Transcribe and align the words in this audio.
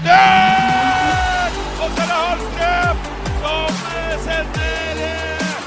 Redder! 0.00 1.56
Og 1.82 1.90
så 1.92 2.02
er 2.02 2.08
det 2.08 2.14
Hallstrøm 2.16 3.00
som 3.42 3.80
eh, 3.88 4.14
sender 4.24 5.00
eh, 5.04 5.58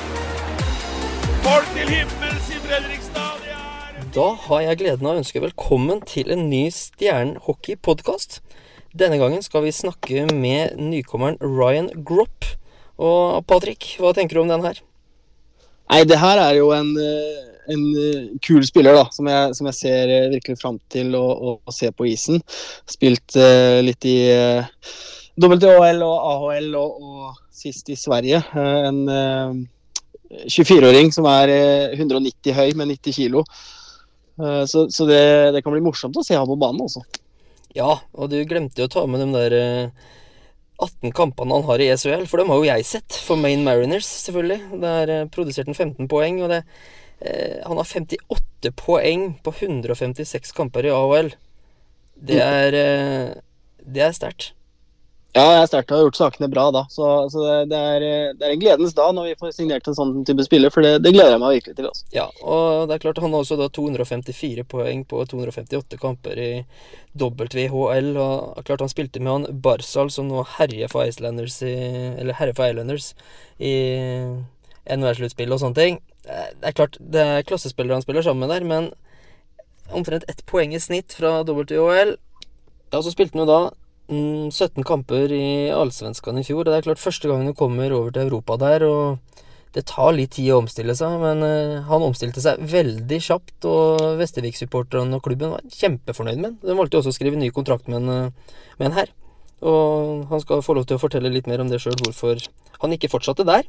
folk 1.44 1.68
til 1.76 1.92
himmels 1.94 2.48
i 2.50 2.62
Fredrikstad. 2.64 3.44
Det 3.44 3.52
er 3.54 4.08
Da 4.16 4.26
har 4.48 4.64
jeg 4.66 4.80
gleden 4.80 5.06
av 5.06 5.14
å 5.14 5.22
ønske 5.22 5.44
velkommen 5.44 6.02
til 6.10 6.34
en 6.34 6.48
ny 6.50 6.64
Stjernen-hockey-podkast. 6.74 8.40
Denne 8.98 9.22
gangen 9.22 9.46
skal 9.46 9.68
vi 9.68 9.76
snakke 9.76 10.26
med 10.34 10.82
nykommeren 10.82 11.38
Ryan 11.38 11.92
Gropp. 12.02 12.56
Og 12.98 13.46
Patrick, 13.46 14.00
hva 14.02 14.16
tenker 14.18 14.40
du 14.40 14.48
om 14.48 14.50
den 14.56 14.66
her? 14.66 14.82
Nei, 15.94 16.06
det 16.10 16.18
her 16.24 16.42
er 16.42 16.58
jo 16.58 16.74
en, 16.74 16.96
eh, 16.98 17.53
en 17.72 17.84
eh, 18.00 18.32
kul 18.44 18.64
spiller, 18.68 18.98
da, 18.98 19.06
som 19.16 19.30
jeg, 19.32 19.54
som 19.58 19.70
jeg 19.70 19.80
ser 19.80 20.14
eh, 20.14 20.30
virkelig 20.34 20.60
fram 20.62 20.80
til 20.92 21.16
å, 21.20 21.24
å, 21.24 21.58
å 21.64 21.76
se 21.76 21.92
på 21.96 22.08
isen. 22.10 22.42
Spilt 22.90 23.38
uh, 23.40 23.80
litt 23.86 24.08
i 24.10 24.18
uh, 24.34 24.66
WHL 25.40 26.04
og 26.04 26.18
AHL 26.34 26.74
og, 26.80 27.06
og 27.08 27.56
sist 27.56 27.90
i 27.94 28.00
Sverige. 28.00 28.44
Uh, 28.54 28.80
en 28.90 29.00
eh, 29.14 29.64
24-åring 30.50 31.12
som 31.14 31.28
er 31.30 31.52
eh, 31.54 31.96
190 31.98 32.58
høy 32.58 32.74
med 32.80 32.94
90 32.96 33.18
kilo. 33.18 33.44
Eh, 34.42 34.64
så 34.70 34.88
så 34.92 35.08
det, 35.10 35.54
det 35.56 35.62
kan 35.64 35.76
bli 35.76 35.84
morsomt 35.84 36.18
å 36.18 36.26
se 36.26 36.38
ham 36.38 36.50
på 36.50 36.60
banen 36.60 36.86
også. 36.86 37.04
Ja, 37.78 37.96
og 38.14 38.30
du 38.30 38.40
glemte 38.46 38.84
jo 38.84 38.90
å 38.90 38.94
ta 38.94 39.06
med 39.10 39.24
de 39.24 39.30
der 39.34 39.58
eh, 39.58 40.10
18 40.84 41.14
kampene 41.16 41.56
han 41.56 41.68
har 41.68 41.82
i 41.82 41.90
ESL, 41.94 42.26
for 42.30 42.42
dem 42.42 42.52
har 42.52 42.60
jo 42.60 42.70
jeg 42.70 42.88
sett. 42.90 43.22
For 43.26 43.40
Maine 43.40 43.66
Mariners, 43.66 44.10
selvfølgelig. 44.26 44.60
Det 44.82 44.94
er 45.04 45.14
han 45.20 45.32
produsert 45.34 45.70
en 45.70 45.78
15 45.78 46.10
poeng, 46.12 46.42
og 46.44 46.52
det 46.52 46.64
Han 47.22 47.78
har 47.80 47.88
58 47.88 48.72
poeng 48.76 49.30
på 49.46 49.54
156 49.60 50.52
kamper 50.58 50.88
i 50.90 50.92
AHL. 50.92 51.30
Det 52.16 52.42
er 52.42 52.76
eh, 52.78 53.32
Det 53.84 54.04
er 54.04 54.14
sterkt. 54.16 54.54
Ja, 55.34 55.48
jeg 55.50 55.62
er 55.64 55.70
sterkt 55.72 55.90
og 55.90 55.98
har 55.98 56.04
gjort 56.06 56.18
sakene 56.20 56.48
bra 56.52 56.68
da. 56.70 56.84
Så, 56.94 57.08
så 57.34 57.42
det, 57.42 57.54
det, 57.72 57.78
er, 57.96 58.04
eh, 58.06 58.34
det 58.38 58.46
er 58.46 58.52
en 58.54 58.62
gledens 58.62 58.94
dag 58.94 59.16
når 59.18 59.32
vi 59.32 59.38
får 59.40 59.56
signert 59.56 59.88
en 59.90 59.98
sånn 59.98 60.12
type 60.30 60.46
spiller, 60.46 60.70
for 60.70 60.86
det, 60.86 61.00
det 61.02 61.14
gleder 61.16 61.34
jeg 61.34 61.42
meg 61.42 61.56
virkelig 61.56 61.78
til. 61.80 61.88
Også. 61.90 62.06
Ja, 62.14 62.28
og 62.46 62.86
det 62.88 62.96
er 62.96 63.04
klart 63.08 63.22
han 63.24 63.34
har 63.34 63.42
også 63.42 63.58
da 63.58 63.68
254 63.74 64.68
poeng 64.70 65.02
på 65.10 65.24
258 65.34 66.00
kamper 66.04 66.38
i 66.38 66.52
WHL. 67.18 68.14
Og 68.22 68.62
klart 68.62 68.86
han 68.86 68.94
spilte 68.94 69.24
med 69.26 69.34
han 69.34 69.62
Barzal, 69.66 70.14
som 70.14 70.30
nå 70.30 70.46
herjer 70.60 70.94
for 70.94 71.10
Islanders 71.10 71.58
i 71.66 71.74
Eller 71.74 72.38
herjer 72.38 72.60
for 72.60 72.70
Islanders 72.70 73.12
i 73.58 73.74
NHL-sluttspillet 74.86 75.58
og 75.58 75.66
sånne 75.66 75.82
ting. 75.82 76.02
Det 76.24 76.70
er 76.70 76.76
klart, 76.76 76.98
det 77.00 77.24
er 77.24 77.48
klassespillere 77.48 77.98
han 77.98 78.06
spiller 78.06 78.24
sammen 78.24 78.48
med 78.48 78.54
der, 78.54 78.68
men 78.68 78.92
omtrent 79.92 80.24
ett 80.32 80.46
poeng 80.48 80.74
i 80.74 80.80
snitt 80.80 81.16
fra 81.18 81.42
WHL. 81.44 82.16
Ja, 82.94 83.02
så 83.02 83.12
spilte 83.12 83.38
han 83.38 83.44
jo 83.44 83.50
da 83.50 83.60
mm, 84.08 84.52
17 84.52 84.86
kamper 84.88 85.34
i 85.34 85.72
Allsvenskan 85.74 86.40
i 86.40 86.46
fjor. 86.48 86.64
og 86.64 86.72
Det 86.72 86.80
er 86.80 86.88
klart 86.88 87.04
første 87.04 87.30
gangen 87.30 87.52
han 87.52 87.58
kommer 87.58 87.92
over 87.92 88.14
til 88.14 88.28
Europa 88.28 88.58
der, 88.62 88.86
og 88.88 89.42
det 89.74 89.88
tar 89.90 90.14
litt 90.14 90.36
tid 90.36 90.52
å 90.54 90.60
omstille 90.62 90.94
seg, 90.96 91.16
men 91.22 91.42
eh, 91.48 91.82
han 91.88 92.06
omstilte 92.06 92.44
seg 92.44 92.62
veldig 92.70 93.18
kjapt, 93.26 93.66
og 93.66 94.20
Vestervik-supporterne 94.20 95.18
og 95.18 95.26
klubben 95.26 95.56
var 95.56 95.66
kjempefornøyd 95.74 96.38
med 96.38 96.50
han. 96.52 96.60
De 96.62 96.78
valgte 96.78 97.00
også 97.00 97.14
å 97.14 97.18
skrive 97.18 97.40
ny 97.42 97.50
kontrakt 97.56 97.90
med 97.90 98.04
han, 98.04 98.12
eh, 98.14 98.68
med 98.78 98.92
han 98.92 99.00
her. 99.00 99.14
Og 99.66 100.28
han 100.30 100.44
skal 100.44 100.62
få 100.62 100.76
lov 100.78 100.86
til 100.86 101.00
å 101.00 101.02
fortelle 101.02 101.32
litt 101.34 101.50
mer 101.50 101.64
om 101.64 101.72
det 101.72 101.82
sjøl, 101.82 101.98
hvorfor 102.04 102.46
han 102.84 102.94
ikke 102.94 103.10
fortsatte 103.10 103.48
der. 103.48 103.66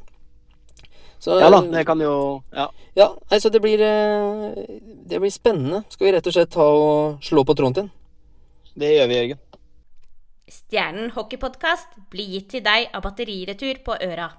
Så, 1.19 1.39
Ja 1.39 1.49
da, 1.49 1.61
det 1.61 1.85
kan 1.87 1.99
jo 2.01 2.43
Ja. 2.53 2.69
ja, 2.95 3.07
altså 3.31 3.49
det 3.49 3.61
blir 3.61 3.81
eh, 3.81 4.65
Det 5.09 5.19
blir 5.19 5.31
spennende. 5.31 5.83
Skal 5.89 6.07
vi 6.07 6.13
rett 6.13 6.27
og 6.27 6.33
slett 6.33 6.51
ta 6.51 6.65
og 6.65 7.23
slå 7.23 7.45
på 7.45 7.55
tråden 7.55 7.73
din? 7.73 7.91
Det 8.75 8.91
gjør 8.97 9.07
vi, 9.07 9.15
Jørgen. 9.15 9.39
Stjernen 10.51 11.11
hockeypodkast 11.15 11.95
blir 12.11 12.27
gitt 12.35 12.49
til 12.51 12.63
deg 12.65 12.89
av 12.93 13.01
Batteriretur 13.05 13.79
på 13.85 13.95
Øra. 14.03 14.29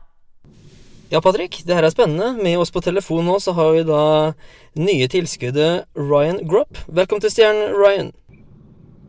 Ja, 1.11 1.21
Patrick, 1.21 1.63
det 1.67 1.75
her 1.75 1.87
er 1.87 1.91
spennende. 1.95 2.33
Med 2.43 2.59
oss 2.59 2.71
på 2.75 2.83
telefon 2.83 3.25
nå 3.27 3.39
så 3.43 3.55
har 3.55 3.73
vi 3.73 3.83
da 3.87 4.33
nye 4.75 5.07
tilskuddet 5.09 5.87
Ryan 5.95 6.41
Gropp. 6.49 6.79
Velkommen 6.87 7.23
til 7.23 7.31
Stjernen, 7.31 7.75
Ryan. 7.75 8.13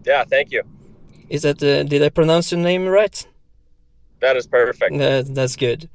Yeah, 0.06 0.23
thank 0.25 0.53
you. 0.53 0.63
Is 1.29 1.41
that 1.41 1.61
uh, 1.61 1.83
did 1.83 2.01
I 2.01 2.09
pronounce 2.09 2.51
your 2.51 2.61
name 2.61 2.88
right? 2.88 3.25
That 4.22 4.38
is 4.38 4.47
perfect. 4.47 4.94
Uh, 4.95 5.23
that's 5.27 5.56
good. 5.56 5.89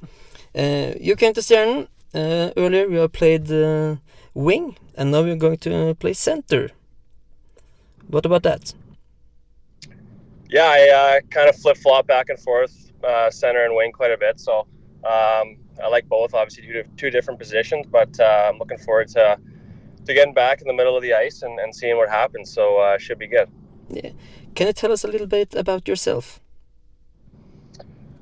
Uh, 0.55 0.93
you 0.99 1.15
came 1.15 1.33
to 1.33 1.41
Stjernen 1.41 1.87
uh, 2.13 2.51
earlier. 2.57 2.87
You 2.87 2.99
have 2.99 3.11
played 3.11 3.51
uh, 3.51 3.95
wing, 4.33 4.77
and 4.95 5.11
now 5.11 5.23
you're 5.23 5.35
going 5.35 5.57
to 5.57 5.95
play 5.95 6.13
center. 6.13 6.69
What 8.07 8.25
about 8.25 8.43
that? 8.43 8.73
Yeah, 10.49 10.69
I 10.69 10.89
uh, 10.89 11.21
kind 11.31 11.49
of 11.49 11.55
flip 11.55 11.77
flop 11.77 12.05
back 12.05 12.29
and 12.29 12.39
forth, 12.39 12.91
uh, 13.03 13.31
center 13.31 13.65
and 13.65 13.75
wing 13.75 13.91
quite 13.91 14.11
a 14.11 14.17
bit. 14.17 14.39
So 14.39 14.67
um, 15.03 15.57
I 15.83 15.87
like 15.89 16.07
both. 16.07 16.35
Obviously, 16.35 16.67
two, 16.67 16.83
two 16.95 17.09
different 17.09 17.39
positions, 17.39 17.87
but 17.89 18.19
uh, 18.19 18.49
I'm 18.49 18.59
looking 18.59 18.77
forward 18.77 19.07
to 19.09 19.39
to 20.05 20.13
getting 20.13 20.33
back 20.33 20.61
in 20.61 20.67
the 20.67 20.73
middle 20.73 20.95
of 20.95 21.01
the 21.01 21.13
ice 21.13 21.41
and, 21.41 21.59
and 21.59 21.73
seeing 21.73 21.97
what 21.97 22.09
happens. 22.09 22.51
So 22.53 22.77
uh, 22.77 22.97
should 22.97 23.17
be 23.17 23.27
good. 23.27 23.49
Yeah. 23.89 24.11
Can 24.53 24.67
you 24.67 24.73
tell 24.73 24.91
us 24.91 25.03
a 25.03 25.07
little 25.07 25.27
bit 25.27 25.55
about 25.55 25.87
yourself? 25.87 26.39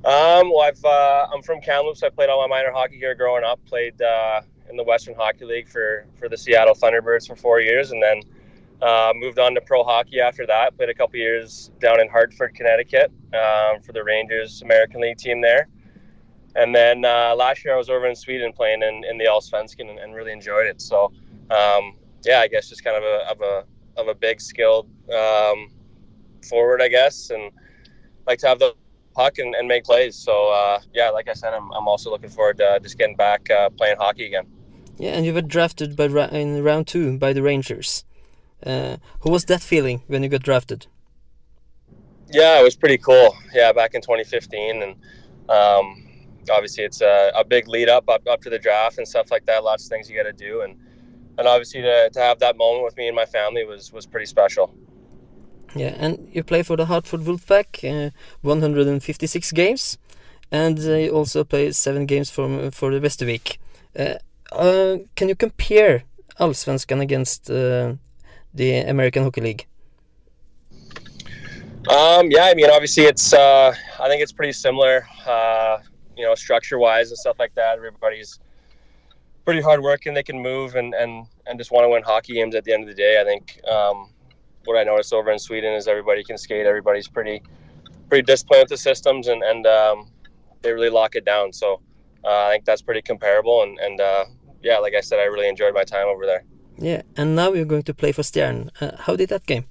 Um, 0.03 0.49
well, 0.49 0.61
I've 0.61 0.83
uh, 0.83 1.27
I'm 1.31 1.43
from 1.43 1.61
Kamloops. 1.61 2.01
I 2.01 2.09
played 2.09 2.29
all 2.29 2.41
my 2.41 2.47
minor 2.47 2.71
hockey 2.71 2.97
here 2.97 3.13
growing 3.13 3.43
up. 3.43 3.63
Played 3.65 4.01
uh, 4.01 4.41
in 4.67 4.75
the 4.75 4.83
Western 4.83 5.13
Hockey 5.13 5.45
League 5.45 5.69
for 5.69 6.07
for 6.17 6.27
the 6.27 6.37
Seattle 6.37 6.73
Thunderbirds 6.73 7.27
for 7.27 7.35
four 7.35 7.61
years, 7.61 7.91
and 7.91 8.01
then 8.01 8.21
uh, 8.81 9.13
moved 9.15 9.37
on 9.37 9.53
to 9.53 9.61
pro 9.61 9.83
hockey 9.83 10.19
after 10.19 10.47
that. 10.47 10.75
Played 10.75 10.89
a 10.89 10.95
couple 10.95 11.17
years 11.17 11.69
down 11.79 11.99
in 11.99 12.09
Hartford, 12.09 12.55
Connecticut, 12.55 13.11
um, 13.35 13.79
for 13.81 13.91
the 13.93 14.03
Rangers 14.03 14.63
American 14.63 15.01
League 15.01 15.17
team 15.17 15.39
there. 15.39 15.67
And 16.55 16.75
then 16.75 17.05
uh, 17.05 17.35
last 17.35 17.63
year 17.63 17.75
I 17.75 17.77
was 17.77 17.89
over 17.89 18.07
in 18.07 18.15
Sweden 18.15 18.51
playing 18.53 18.81
in, 18.81 19.03
in 19.07 19.19
the 19.19 19.25
Allsvenskan 19.25 19.87
and, 19.87 19.99
and 19.99 20.15
really 20.15 20.31
enjoyed 20.31 20.65
it. 20.65 20.81
So 20.81 21.13
um, 21.51 21.95
yeah, 22.23 22.39
I 22.39 22.47
guess 22.47 22.69
just 22.69 22.83
kind 22.83 22.97
of 22.97 23.03
a 23.03 23.29
of 23.29 23.41
a 23.41 23.65
of 24.01 24.07
a 24.07 24.15
big 24.15 24.41
skilled 24.41 24.89
um, 25.13 25.69
forward, 26.49 26.81
I 26.81 26.87
guess, 26.87 27.29
and 27.29 27.51
like 28.25 28.39
to 28.39 28.47
have 28.47 28.57
the 28.57 28.73
puck 29.13 29.37
and, 29.39 29.55
and 29.55 29.67
make 29.67 29.83
plays. 29.83 30.15
So 30.15 30.49
uh, 30.49 30.79
yeah, 30.93 31.09
like 31.09 31.27
I 31.27 31.33
said, 31.33 31.53
I'm, 31.53 31.71
I'm 31.71 31.87
also 31.87 32.09
looking 32.09 32.29
forward 32.29 32.57
to 32.57 32.79
just 32.81 32.97
getting 32.97 33.15
back 33.15 33.49
uh, 33.49 33.69
playing 33.69 33.97
hockey 33.97 34.25
again. 34.25 34.47
Yeah, 34.97 35.11
and 35.11 35.25
you 35.25 35.33
were 35.33 35.41
drafted 35.41 35.95
by 35.95 36.05
in 36.05 36.63
round 36.63 36.87
two 36.87 37.17
by 37.17 37.33
the 37.33 37.41
Rangers. 37.41 38.05
Uh, 38.63 38.97
how 39.23 39.31
was 39.31 39.45
that 39.45 39.61
feeling 39.61 40.03
when 40.07 40.21
you 40.23 40.29
got 40.29 40.43
drafted? 40.43 40.87
Yeah, 42.29 42.59
it 42.59 42.63
was 42.63 42.75
pretty 42.75 42.97
cool. 42.97 43.35
Yeah, 43.53 43.73
back 43.73 43.93
in 43.93 44.01
2015, 44.01 44.83
and 44.83 44.95
um, 45.49 46.07
obviously 46.49 46.83
it's 46.83 47.01
a, 47.01 47.31
a 47.35 47.43
big 47.43 47.67
lead 47.67 47.89
up, 47.89 48.07
up 48.09 48.25
up 48.27 48.41
to 48.41 48.49
the 48.49 48.59
draft 48.59 48.97
and 48.97 49.07
stuff 49.07 49.31
like 49.31 49.45
that. 49.47 49.63
Lots 49.63 49.85
of 49.85 49.89
things 49.89 50.09
you 50.09 50.15
got 50.15 50.23
to 50.23 50.33
do, 50.33 50.61
and 50.61 50.77
and 51.37 51.47
obviously 51.47 51.81
to, 51.81 52.09
to 52.11 52.19
have 52.19 52.39
that 52.39 52.57
moment 52.57 52.83
with 52.83 52.95
me 52.97 53.07
and 53.07 53.15
my 53.15 53.25
family 53.25 53.65
was 53.65 53.91
was 53.91 54.05
pretty 54.05 54.25
special. 54.25 54.73
Yeah, 55.75 55.95
and 55.97 56.29
you 56.33 56.43
play 56.43 56.63
for 56.63 56.75
the 56.75 56.85
Hartford 56.85 57.21
Wolfpack, 57.21 58.07
uh, 58.07 58.11
156 58.41 59.51
games, 59.53 59.97
and 60.51 60.77
uh, 60.79 60.95
you 60.95 61.11
also 61.11 61.43
play 61.43 61.71
seven 61.71 62.05
games 62.05 62.29
for 62.29 62.71
for 62.71 62.91
the 62.91 62.99
Westervik. 62.99 63.57
Uh, 63.97 64.15
uh, 64.51 64.97
can 65.15 65.29
you 65.29 65.35
compare 65.35 66.03
Allsvenskan 66.39 67.01
against 67.01 67.49
uh, 67.49 67.93
the 68.53 68.79
American 68.79 69.23
Hockey 69.23 69.41
League? 69.41 69.67
Um, 71.89 72.29
yeah, 72.29 72.43
I 72.43 72.53
mean, 72.53 72.69
obviously, 72.69 73.05
it's. 73.05 73.33
Uh, 73.33 73.73
I 73.99 74.07
think 74.07 74.21
it's 74.21 74.31
pretty 74.31 74.53
similar. 74.53 75.07
Uh, 75.25 75.79
you 76.17 76.25
know, 76.25 76.35
structure-wise 76.35 77.09
and 77.09 77.17
stuff 77.17 77.39
like 77.39 77.55
that. 77.55 77.77
Everybody's 77.77 78.39
pretty 79.45 79.61
hard 79.61 79.81
working. 79.81 80.13
They 80.13 80.23
can 80.23 80.39
move 80.39 80.75
and 80.75 80.93
and 80.93 81.25
and 81.47 81.57
just 81.57 81.71
want 81.71 81.85
to 81.85 81.89
win 81.89 82.03
hockey 82.03 82.33
games 82.33 82.55
at 82.55 82.63
the 82.65 82.73
end 82.73 82.83
of 82.83 82.89
the 82.89 82.95
day. 82.95 83.19
I 83.19 83.23
think 83.23 83.59
um, 83.67 84.09
what 84.65 84.77
I 84.77 84.83
noticed 84.83 85.13
over 85.13 85.31
in 85.31 85.39
Sweden 85.39 85.73
is 85.73 85.87
everybody 85.87 86.23
can 86.23 86.37
skate. 86.37 86.65
Everybody's 86.65 87.07
pretty 87.07 87.41
pretty 88.09 88.23
disciplined 88.23 88.63
with 88.63 88.69
the 88.69 88.77
systems, 88.77 89.27
and 89.27 89.43
and 89.43 89.65
um, 89.67 90.09
they 90.61 90.71
really 90.73 90.89
lock 90.89 91.15
it 91.15 91.25
down. 91.25 91.53
So 91.53 91.81
uh, 92.23 92.45
I 92.47 92.51
think 92.51 92.65
that's 92.65 92.81
pretty 92.81 93.01
comparable. 93.01 93.63
And 93.63 93.79
and 93.79 93.99
uh, 93.99 94.25
yeah, 94.63 94.77
like 94.77 94.93
I 94.93 95.01
said, 95.01 95.19
I 95.19 95.23
really 95.23 95.47
enjoyed 95.47 95.73
my 95.73 95.83
time 95.83 96.07
over 96.07 96.25
there. 96.25 96.43
Yeah, 96.77 97.01
and 97.17 97.35
now 97.35 97.53
you're 97.53 97.65
going 97.65 97.83
to 97.83 97.93
play 97.93 98.11
for 98.11 98.21
Stjern. 98.21 98.69
Uh, 98.81 98.97
how 98.97 99.15
did 99.15 99.29
that 99.29 99.45
game? 99.45 99.65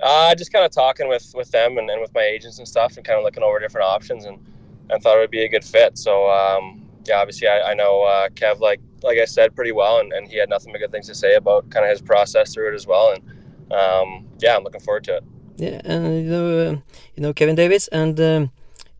Uh, 0.00 0.34
just 0.34 0.52
kind 0.52 0.64
of 0.64 0.70
talking 0.70 1.08
with 1.08 1.32
with 1.34 1.50
them 1.50 1.78
and, 1.78 1.90
and 1.90 2.00
with 2.00 2.12
my 2.14 2.22
agents 2.22 2.58
and 2.58 2.68
stuff, 2.68 2.96
and 2.96 3.04
kind 3.04 3.18
of 3.18 3.24
looking 3.24 3.42
over 3.42 3.58
different 3.58 3.86
options, 3.86 4.24
and 4.24 4.38
and 4.90 5.02
thought 5.02 5.16
it 5.16 5.20
would 5.20 5.30
be 5.30 5.44
a 5.44 5.48
good 5.48 5.64
fit. 5.64 5.98
So 5.98 6.30
um, 6.30 6.82
yeah, 7.06 7.20
obviously 7.20 7.48
I, 7.48 7.70
I 7.70 7.74
know 7.74 8.02
uh, 8.02 8.28
Kev 8.30 8.60
like 8.60 8.80
like 9.02 9.18
I 9.18 9.24
said 9.24 9.54
pretty 9.54 9.72
well, 9.72 10.00
and, 10.00 10.12
and 10.12 10.28
he 10.28 10.38
had 10.38 10.48
nothing 10.48 10.72
but 10.72 10.78
good 10.78 10.92
things 10.92 11.06
to 11.06 11.14
say 11.14 11.34
about 11.34 11.68
kind 11.70 11.84
of 11.84 11.90
his 11.90 12.00
process 12.00 12.54
through 12.54 12.72
it 12.72 12.74
as 12.74 12.86
well. 12.86 13.12
And 13.12 13.72
um, 13.72 14.26
yeah, 14.38 14.56
I'm 14.56 14.64
looking 14.64 14.80
forward 14.80 15.04
to 15.04 15.16
it. 15.16 15.24
Yeah, 15.56 15.80
and 15.84 16.24
you 16.24 16.30
know, 16.30 16.58
uh, 16.58 16.72
you 17.14 17.22
know 17.22 17.32
Kevin 17.32 17.54
Davis, 17.54 17.88
and 17.88 18.18
um, 18.20 18.50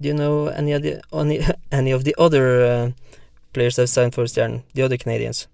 do 0.01 0.09
you 0.09 0.15
know 0.15 0.49
any 0.49 0.73
of 0.73 0.83
the 0.83 1.01
any, 1.13 1.41
any 1.73 1.91
of 1.91 2.05
the 2.05 2.15
other 2.19 2.65
uh, 2.65 2.91
players 3.53 3.77
that 3.77 3.89
signed 3.89 4.15
for 4.15 4.25
Stjern, 4.25 4.63
the 4.75 4.83
other 4.83 4.97
Canadians? 4.97 5.49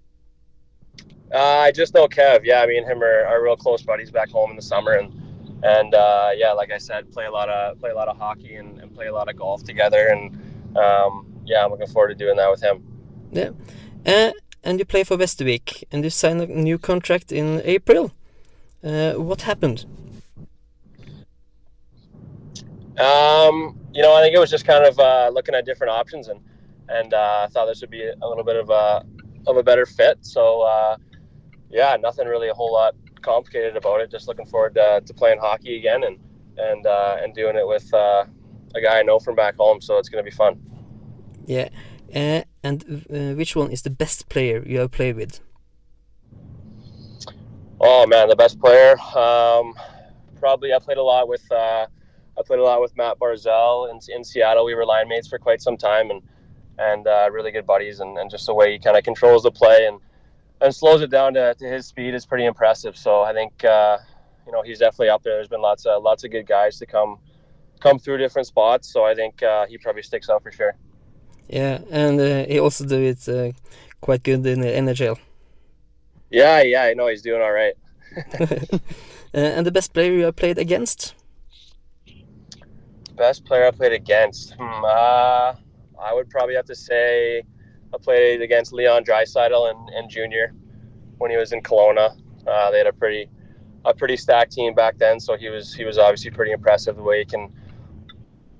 Uh, 1.33 1.59
I 1.67 1.71
just 1.71 1.93
know 1.93 2.07
Kev. 2.07 2.41
Yeah, 2.43 2.65
me 2.65 2.77
and 2.77 2.87
him 2.87 3.03
are, 3.03 3.25
are 3.25 3.43
real 3.43 3.57
close 3.57 3.81
buddies 3.81 4.11
back 4.11 4.29
home 4.29 4.51
in 4.51 4.55
the 4.55 4.61
summer, 4.61 4.93
and 4.93 5.11
and 5.63 5.95
uh, 5.95 6.29
yeah, 6.35 6.51
like 6.51 6.71
I 6.71 6.77
said, 6.77 7.11
play 7.11 7.25
a 7.25 7.31
lot 7.31 7.49
of 7.49 7.79
play 7.79 7.89
a 7.89 7.95
lot 7.95 8.07
of 8.07 8.17
hockey 8.17 8.55
and, 8.55 8.79
and 8.79 8.93
play 8.93 9.07
a 9.07 9.13
lot 9.13 9.29
of 9.29 9.35
golf 9.35 9.63
together. 9.63 10.07
And 10.07 10.77
um, 10.77 11.33
yeah, 11.45 11.63
I'm 11.63 11.71
looking 11.71 11.87
forward 11.87 12.09
to 12.09 12.15
doing 12.15 12.37
that 12.37 12.49
with 12.49 12.61
him. 12.61 12.83
Yeah. 13.31 13.49
Uh, 14.05 14.31
and 14.63 14.79
you 14.79 14.85
play 14.85 15.03
for 15.03 15.17
Westervik, 15.17 15.83
and 15.91 16.03
you 16.03 16.09
sign 16.09 16.39
a 16.41 16.47
new 16.47 16.77
contract 16.77 17.31
in 17.31 17.61
April. 17.63 18.11
Uh, 18.83 19.13
what 19.13 19.41
happened? 19.41 19.85
Um, 22.97 23.79
you 23.93 24.01
know, 24.01 24.13
I 24.13 24.21
think 24.21 24.35
it 24.35 24.39
was 24.39 24.49
just 24.49 24.65
kind 24.65 24.85
of 24.85 24.99
uh, 24.99 25.29
looking 25.33 25.55
at 25.55 25.65
different 25.65 25.91
options, 25.91 26.27
and 26.27 26.39
and 26.87 27.13
uh, 27.13 27.45
I 27.45 27.47
thought 27.47 27.65
this 27.65 27.81
would 27.81 27.89
be 27.89 28.07
a 28.07 28.27
little 28.27 28.43
bit 28.43 28.55
of 28.55 28.69
a 28.69 29.05
of 29.47 29.57
a 29.57 29.63
better 29.63 29.85
fit. 29.85 30.19
So 30.21 30.61
uh, 30.61 30.97
yeah, 31.69 31.97
nothing 31.99 32.27
really 32.27 32.49
a 32.49 32.53
whole 32.53 32.71
lot 32.71 32.95
complicated 33.21 33.75
about 33.75 34.01
it. 34.01 34.11
Just 34.11 34.27
looking 34.27 34.45
forward 34.45 34.75
to, 34.75 35.01
to 35.05 35.13
playing 35.13 35.39
hockey 35.39 35.77
again 35.77 36.03
and 36.03 36.19
and 36.57 36.85
uh, 36.85 37.17
and 37.21 37.33
doing 37.33 37.55
it 37.55 37.67
with 37.67 37.93
uh, 37.93 38.25
a 38.75 38.81
guy 38.81 38.99
I 38.99 39.03
know 39.03 39.19
from 39.19 39.35
back 39.35 39.57
home. 39.57 39.81
So 39.81 39.97
it's 39.97 40.09
going 40.09 40.23
to 40.23 40.29
be 40.29 40.35
fun. 40.35 40.61
Yeah. 41.45 41.69
Uh, 42.15 42.43
and 42.63 43.05
uh, 43.13 43.35
which 43.35 43.55
one 43.55 43.71
is 43.71 43.81
the 43.81 43.89
best 43.89 44.29
player 44.29 44.63
you 44.65 44.79
have 44.79 44.91
played 44.91 45.17
with? 45.17 45.41
Oh 47.81 48.07
man, 48.07 48.29
the 48.29 48.35
best 48.35 48.57
player. 48.59 48.97
Um, 49.15 49.73
probably 50.39 50.73
I 50.73 50.79
played 50.79 50.97
a 50.97 51.03
lot 51.03 51.27
with. 51.27 51.43
Uh, 51.51 51.85
I 52.37 52.41
played 52.45 52.59
a 52.59 52.63
lot 52.63 52.81
with 52.81 52.95
Matt 52.97 53.19
Barzell 53.19 53.91
in, 53.91 53.99
in 54.13 54.23
Seattle. 54.23 54.65
We 54.65 54.75
were 54.75 54.85
line 54.85 55.07
mates 55.09 55.27
for 55.27 55.37
quite 55.37 55.61
some 55.61 55.75
time, 55.75 56.09
and 56.09 56.21
and 56.79 57.05
uh, 57.05 57.29
really 57.31 57.51
good 57.51 57.65
buddies. 57.65 57.99
And, 57.99 58.17
and 58.17 58.31
just 58.31 58.45
the 58.45 58.53
way 58.53 58.71
he 58.71 58.79
kind 58.79 58.97
of 58.97 59.03
controls 59.03 59.43
the 59.43 59.51
play 59.51 59.85
and 59.85 59.99
and 60.61 60.73
slows 60.73 61.01
it 61.01 61.09
down 61.09 61.33
to, 61.33 61.53
to 61.55 61.65
his 61.65 61.85
speed 61.85 62.13
is 62.13 62.25
pretty 62.25 62.45
impressive. 62.45 62.95
So 62.95 63.21
I 63.23 63.33
think 63.33 63.65
uh, 63.65 63.97
you 64.45 64.53
know 64.53 64.61
he's 64.61 64.79
definitely 64.79 65.09
up 65.09 65.21
there. 65.23 65.35
There's 65.35 65.49
been 65.49 65.61
lots 65.61 65.85
of 65.85 66.01
lots 66.01 66.23
of 66.23 66.31
good 66.31 66.47
guys 66.47 66.79
to 66.79 66.85
come 66.85 67.17
come 67.81 67.99
through 67.99 68.19
different 68.19 68.47
spots. 68.47 68.91
So 68.91 69.03
I 69.03 69.13
think 69.15 69.43
uh, 69.43 69.65
he 69.67 69.77
probably 69.77 70.03
sticks 70.03 70.29
out 70.29 70.43
for 70.43 70.51
sure. 70.53 70.75
Yeah, 71.47 71.79
and 71.91 72.19
uh, 72.19 72.45
he 72.45 72.59
also 72.59 72.85
do 72.85 73.01
it 73.01 73.27
uh, 73.29 73.51
quite 74.01 74.23
good 74.23 74.45
in 74.45 74.61
the 74.61 74.67
NHL. 74.67 75.17
Yeah, 76.29 76.61
yeah, 76.63 76.83
I 76.83 76.93
know 76.93 77.07
he's 77.07 77.21
doing 77.21 77.41
all 77.41 77.51
right. 77.51 77.75
Uh, 79.35 79.39
and 79.57 79.65
the 79.65 79.71
best 79.71 79.91
player 79.91 80.13
you 80.13 80.23
have 80.23 80.35
played 80.37 80.57
against? 80.57 81.13
Best 83.17 83.43
player 83.43 83.67
I 83.67 83.71
played 83.71 83.91
against. 83.91 84.53
Hmm, 84.53 84.85
uh, 84.85 85.55
I 86.01 86.13
would 86.13 86.29
probably 86.29 86.55
have 86.55 86.65
to 86.67 86.75
say 86.75 87.43
I 87.93 87.97
played 87.97 88.41
against 88.41 88.71
Leon 88.71 89.03
Dreisaitl 89.03 89.71
and, 89.71 89.89
and 89.89 90.09
Junior 90.09 90.53
when 91.17 91.31
he 91.31 91.37
was 91.37 91.51
in 91.51 91.61
Kelowna. 91.61 92.17
Uh, 92.47 92.71
they 92.71 92.77
had 92.77 92.87
a 92.87 92.93
pretty 92.93 93.29
a 93.83 93.93
pretty 93.93 94.15
stacked 94.15 94.53
team 94.53 94.73
back 94.73 94.97
then, 94.97 95.19
so 95.19 95.35
he 95.35 95.49
was 95.49 95.73
he 95.73 95.83
was 95.83 95.97
obviously 95.97 96.31
pretty 96.31 96.53
impressive 96.53 96.95
the 96.95 97.03
way 97.03 97.19
he 97.19 97.25
can 97.25 97.53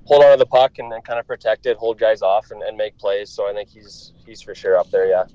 hold 0.05 0.23
on 0.23 0.31
to 0.31 0.37
the 0.37 0.45
puck 0.45 0.79
and, 0.79 0.91
and 0.93 1.03
kind 1.03 1.19
of 1.19 1.27
protect 1.27 1.65
it, 1.65 1.77
hold 1.77 1.99
guys 1.99 2.21
off, 2.21 2.51
and, 2.51 2.61
and 2.63 2.77
make 2.77 2.97
plays. 2.97 3.29
So 3.29 3.49
I 3.49 3.53
think 3.53 3.69
he's 3.69 4.13
he's 4.25 4.41
for 4.41 4.55
sure 4.55 4.77
up 4.77 4.89
there. 4.91 5.07
Yeah. 5.07 5.25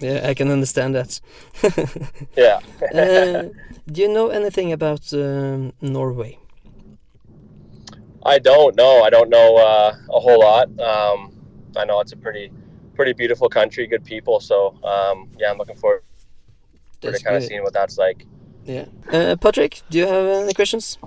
Yeah, 0.00 0.20
I 0.30 0.34
can 0.34 0.50
understand 0.50 0.94
that. 0.94 1.20
Yeah. 2.36 2.60
uh, 2.94 3.48
do 3.90 4.02
you 4.02 4.08
know 4.08 4.28
anything 4.28 4.72
about 4.72 5.12
um, 5.12 5.72
Norway? 5.80 6.38
I 8.24 8.38
don't 8.38 8.76
know. 8.76 9.02
I 9.02 9.10
don't 9.10 9.30
know 9.30 9.56
uh, 9.56 9.96
a 10.10 10.20
whole 10.20 10.40
lot. 10.40 10.68
Um, 10.78 11.32
I 11.76 11.84
know 11.84 12.00
it's 12.00 12.12
a 12.12 12.16
pretty 12.16 12.52
pretty 12.94 13.12
beautiful 13.12 13.48
country, 13.48 13.86
good 13.86 14.04
people. 14.04 14.40
So 14.40 14.78
um, 14.84 15.30
yeah, 15.38 15.50
I'm 15.50 15.58
looking 15.58 15.76
forward 15.76 16.02
to 17.00 17.10
That's 17.10 17.22
kind 17.22 17.36
of 17.36 17.42
seeing 17.42 17.62
what 17.62 17.72
that's 17.72 17.98
like. 17.98 18.24
Yeah. 18.64 18.86
Uh, 19.10 19.36
Patrick, 19.36 19.82
do 19.90 19.98
you 19.98 20.06
have 20.06 20.26
any 20.26 20.52
questions? 20.52 20.98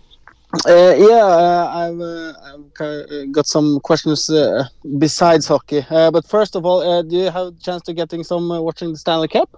Uh, 0.68 0.94
yeah, 0.98 1.24
uh, 1.24 1.72
I've, 1.74 2.00
uh, 2.02 2.34
I've 2.44 2.82
uh, 2.82 3.26
got 3.32 3.48
some 3.48 3.80
questions 3.80 4.30
uh, 4.30 4.66
besides 5.00 5.48
hockey. 5.48 5.86
Uh, 5.90 6.12
but 6.12 6.26
first 6.26 6.58
of 6.58 6.66
all, 6.66 7.04
do 7.04 7.16
you 7.16 7.32
have 7.32 7.48
a 7.48 7.52
chance 7.54 7.82
to 7.84 7.94
getting 7.94 8.24
some 8.24 8.50
watching 8.50 8.92
the 8.92 8.98
Stanley 8.98 9.30
Cup? 9.30 9.50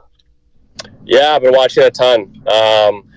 Yeah, 1.04 1.32
I've 1.32 1.42
been 1.42 1.54
watching 1.54 1.84
a 1.84 1.90
ton. 1.90 2.44
Um, 2.48 3.10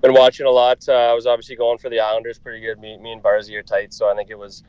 been 0.00 0.14
watching 0.14 0.46
a 0.46 0.50
lot. 0.50 0.88
I 0.88 1.12
was 1.12 1.26
obviously 1.26 1.56
going 1.56 1.76
for 1.76 1.90
the 1.90 2.00
Islanders 2.00 2.38
pretty 2.38 2.60
good. 2.60 2.78
Me, 2.78 2.96
me 2.96 3.12
and 3.12 3.22
Barzy 3.22 3.54
are 3.56 3.62
tight, 3.62 3.92
so 3.92 4.10
I 4.10 4.14
think 4.14 4.30
it 4.30 4.38
was 4.38 4.62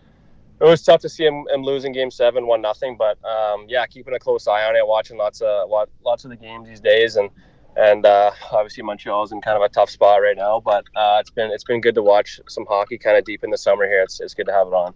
it 0.60 0.66
was 0.66 0.82
tough 0.82 1.00
to 1.02 1.10
see 1.10 1.26
him, 1.26 1.46
him 1.54 1.64
losing 1.64 1.94
Game 1.94 2.12
Seven, 2.12 2.46
one 2.46 2.62
nothing. 2.62 2.98
But 2.98 3.24
um, 3.24 3.68
yeah, 3.70 3.86
keeping 3.86 4.14
a 4.16 4.20
close 4.20 4.48
eye 4.48 4.66
on 4.66 4.76
it, 4.76 4.86
watching 4.86 5.18
lots 5.18 5.42
of 5.42 5.70
lot, 5.70 5.90
lots 6.04 6.26
of 6.26 6.30
the 6.30 6.36
games 6.36 6.68
these 6.68 6.82
days, 6.82 7.16
and 7.16 7.30
and 7.76 8.06
uh, 8.06 8.32
obviously 8.52 8.84
Montreal's 8.84 9.32
in 9.32 9.42
kind 9.42 9.58
of 9.58 9.64
a 9.64 9.70
tough 9.70 9.90
spot 9.90 10.22
right 10.22 10.38
now. 10.38 10.60
But 10.60 10.86
uh, 10.96 11.18
it's 11.20 11.30
been 11.30 11.52
it's 11.52 11.64
been 11.64 11.82
good 11.82 11.96
to 11.96 12.04
watch 12.04 12.40
some 12.48 12.66
hockey 12.68 12.98
kind 12.98 13.18
of 13.18 13.26
deep 13.26 13.44
in 13.44 13.50
the 13.50 13.58
summer 13.58 13.86
here. 13.86 14.02
It's 14.02 14.20
it's 14.20 14.34
good 14.34 14.48
to 14.48 14.54
have 14.54 14.68
it 14.68 14.74
on. 14.74 14.94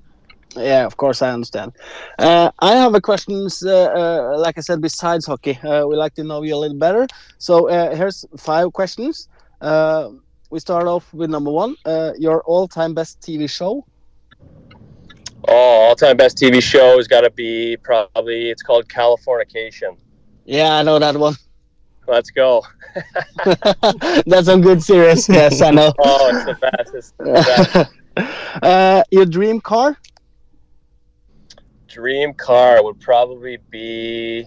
Yeah, 0.55 0.85
of 0.85 0.97
course, 0.97 1.21
I 1.21 1.31
understand. 1.31 1.73
Uh, 2.19 2.51
I 2.59 2.75
have 2.75 2.93
a 2.93 3.01
questions, 3.01 3.63
uh, 3.65 3.85
uh, 3.85 4.37
like 4.37 4.57
I 4.57 4.61
said, 4.61 4.81
besides 4.81 5.25
hockey. 5.25 5.57
Uh, 5.57 5.87
we 5.87 5.95
like 5.95 6.13
to 6.15 6.23
know 6.23 6.43
you 6.43 6.55
a 6.55 6.57
little 6.57 6.77
better. 6.77 7.07
So 7.39 7.69
uh, 7.69 7.95
here's 7.95 8.23
five 8.37 8.71
questions. 8.71 9.29
Uh, 9.61 10.11
we 10.51 10.59
start 10.59 10.85
off 10.85 11.11
with 11.11 11.31
number 11.31 11.49
one. 11.49 11.75
Uh, 11.85 12.11
your 12.19 12.43
all-time 12.43 12.93
best 12.93 13.19
TV 13.21 13.49
show? 13.49 13.83
Oh, 15.47 15.81
all 15.81 15.95
time 15.95 16.17
best 16.17 16.37
TV 16.37 16.61
show 16.61 16.97
has 16.97 17.07
got 17.07 17.21
to 17.21 17.31
be 17.31 17.75
probably 17.77 18.49
it's 18.51 18.61
called 18.61 18.87
Californication. 18.87 19.97
Yeah, 20.45 20.75
I 20.75 20.83
know 20.83 20.99
that 20.99 21.17
one. 21.17 21.35
Let's 22.07 22.31
go. 22.31 22.63
That's 24.25 24.45
some 24.45 24.61
good 24.61 24.83
series. 24.83 25.27
Yes, 25.29 25.61
I 25.61 25.71
know. 25.71 25.93
Oh, 25.99 26.29
it's 26.33 26.45
the 26.45 26.55
best. 26.55 26.93
It's 26.95 27.13
the 27.17 27.89
best. 28.15 28.63
uh, 28.63 29.03
your 29.11 29.25
dream 29.25 29.61
car? 29.61 29.97
dream 31.93 32.33
car 32.33 32.83
would 32.83 32.99
probably 32.99 33.59
be 33.69 34.43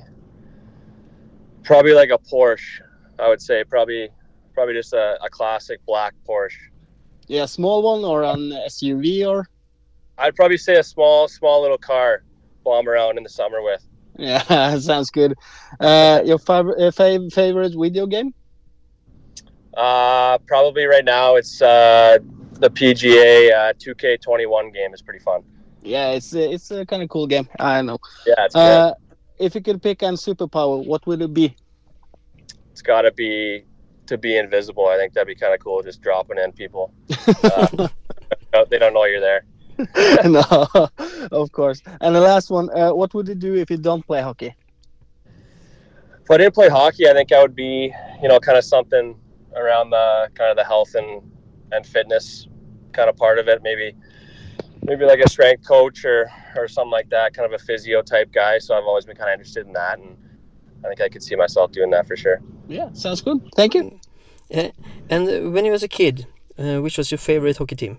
probably 1.62 1.93
like 1.93 2.11
a 2.11 2.19
Porsche. 2.19 2.81
I 3.20 3.29
would 3.29 3.41
say 3.41 3.62
probably 3.62 4.08
probably 4.53 4.75
just 4.75 4.93
a, 4.93 5.17
a 5.23 5.31
classic 5.31 5.79
black 5.86 6.15
Porsche. 6.29 6.58
Yeah, 7.29 7.46
small 7.46 7.82
one 7.82 8.05
or 8.05 8.25
an 8.25 8.51
SUV 8.69 9.27
or? 9.29 9.48
I'd 10.19 10.34
probably 10.34 10.56
say 10.58 10.77
a 10.77 10.82
small 10.82 11.29
small 11.29 11.63
little 11.63 11.79
car 11.79 12.25
bomb 12.65 12.89
around 12.89 13.17
in 13.17 13.22
the 13.22 13.29
summer 13.29 13.63
with. 13.63 13.86
Yeah, 14.19 14.79
sounds 14.79 15.11
good. 15.11 15.35
Uh, 15.79 16.23
your 16.25 16.39
fav- 16.39 16.79
uh, 16.79 16.91
fav- 16.91 17.32
favorite 17.32 17.75
video 17.77 18.06
game? 18.06 18.35
Uh, 19.77 20.39
probably 20.46 20.87
right 20.87 21.05
now 21.05 21.37
it's 21.37 21.61
uh, 21.61 22.19
the 22.53 22.70
PGA 22.70 23.53
uh, 23.53 23.73
2K21 23.75 24.73
game 24.73 24.94
is 24.94 25.03
pretty 25.03 25.20
fun. 25.20 25.43
Yeah, 25.82 26.13
it's 26.13 26.35
a, 26.35 26.53
it's 26.53 26.70
a 26.70 26.87
kind 26.87 27.03
of 27.03 27.08
cool 27.11 27.27
game. 27.27 27.49
I 27.61 27.82
know. 27.82 27.99
Yeah, 28.27 28.35
it's 28.46 28.55
good. 28.55 28.61
Uh, 28.61 28.94
if 29.39 29.55
you 29.55 29.61
could 29.61 29.82
pick 29.82 30.03
a 30.03 30.06
superpower, 30.06 30.85
what 30.85 31.06
would 31.06 31.20
it 31.20 31.35
be? 31.35 31.55
it's 32.77 32.82
got 32.82 33.03
to 33.03 33.13
be 33.13 33.65
to 34.05 34.19
be 34.19 34.37
invisible. 34.37 34.87
I 34.87 34.99
think 34.99 35.15
that'd 35.15 35.27
be 35.27 35.35
kind 35.35 35.55
of 35.55 35.61
cool, 35.61 35.82
just 35.82 36.03
dropping 36.03 36.39
in 36.39 36.53
people. 36.53 36.93
Uh, 38.53 38.65
they 38.70 38.79
don't 38.79 38.94
know 38.94 39.05
you're 39.05 39.20
there. 39.20 39.44
no, 40.25 40.43
of 41.31 41.53
course. 41.53 41.83
And 42.01 42.15
the 42.15 42.21
last 42.21 42.51
one, 42.51 42.71
uh, 42.71 42.93
what 42.93 43.13
would 43.15 43.29
you 43.29 43.35
do 43.35 43.55
if 43.55 43.71
you 43.71 43.77
don't 43.77 44.06
play 44.06 44.23
hockey? 44.23 44.55
if 46.27 46.31
I 46.33 46.39
didn't 46.39 46.55
play 46.55 46.69
hockey, 46.69 47.09
I 47.09 47.13
think 47.13 47.31
I 47.31 47.41
would 47.41 47.55
be, 47.55 47.95
you 48.21 48.29
know, 48.29 48.41
kind 48.41 48.59
of 48.59 48.65
something 48.65 49.15
around 49.55 49.91
the 49.91 50.29
kind 50.35 50.51
of 50.51 50.56
the 50.56 50.65
health 50.65 50.97
and 50.97 51.23
and 51.71 51.87
fitness 51.87 52.49
kind 52.93 53.09
of 53.09 53.17
part 53.17 53.39
of 53.39 53.47
it. 53.47 53.63
Maybe 53.63 53.95
maybe 54.83 55.05
like 55.05 55.21
a 55.21 55.29
strength 55.29 55.65
coach 55.65 56.05
or 56.05 56.29
or 56.56 56.67
something 56.67 56.91
like 56.91 57.09
that, 57.11 57.33
kind 57.33 57.47
of 57.47 57.53
a 57.53 57.65
physio 57.65 58.03
type 58.03 58.33
guy. 58.33 58.59
So 58.59 58.77
I've 58.77 58.83
always 58.83 59.05
been 59.05 59.17
kind 59.17 59.31
of 59.31 59.35
interested 59.35 59.69
in 59.69 59.73
that, 59.75 60.01
and 60.01 60.17
I 60.85 60.89
think 60.89 61.01
I 61.01 61.09
could 61.09 61.23
see 61.23 61.37
myself 61.37 61.71
doing 61.71 61.91
that 61.91 62.09
for 62.09 62.17
sure. 62.17 62.41
Yeah, 62.67 62.93
sounds 62.93 63.21
good. 63.21 63.41
Thank 63.55 63.75
you. 63.75 64.01
Yeah. 64.49 64.73
And 65.09 65.29
uh, 65.29 65.51
when 65.51 65.65
you 65.65 65.71
was 65.71 65.85
a 65.85 65.89
kid, 65.89 66.27
uh, 66.59 66.79
which 66.79 66.99
was 66.99 67.13
your 67.13 67.19
favorite 67.19 67.56
hockey 67.56 67.77
team? 67.77 67.99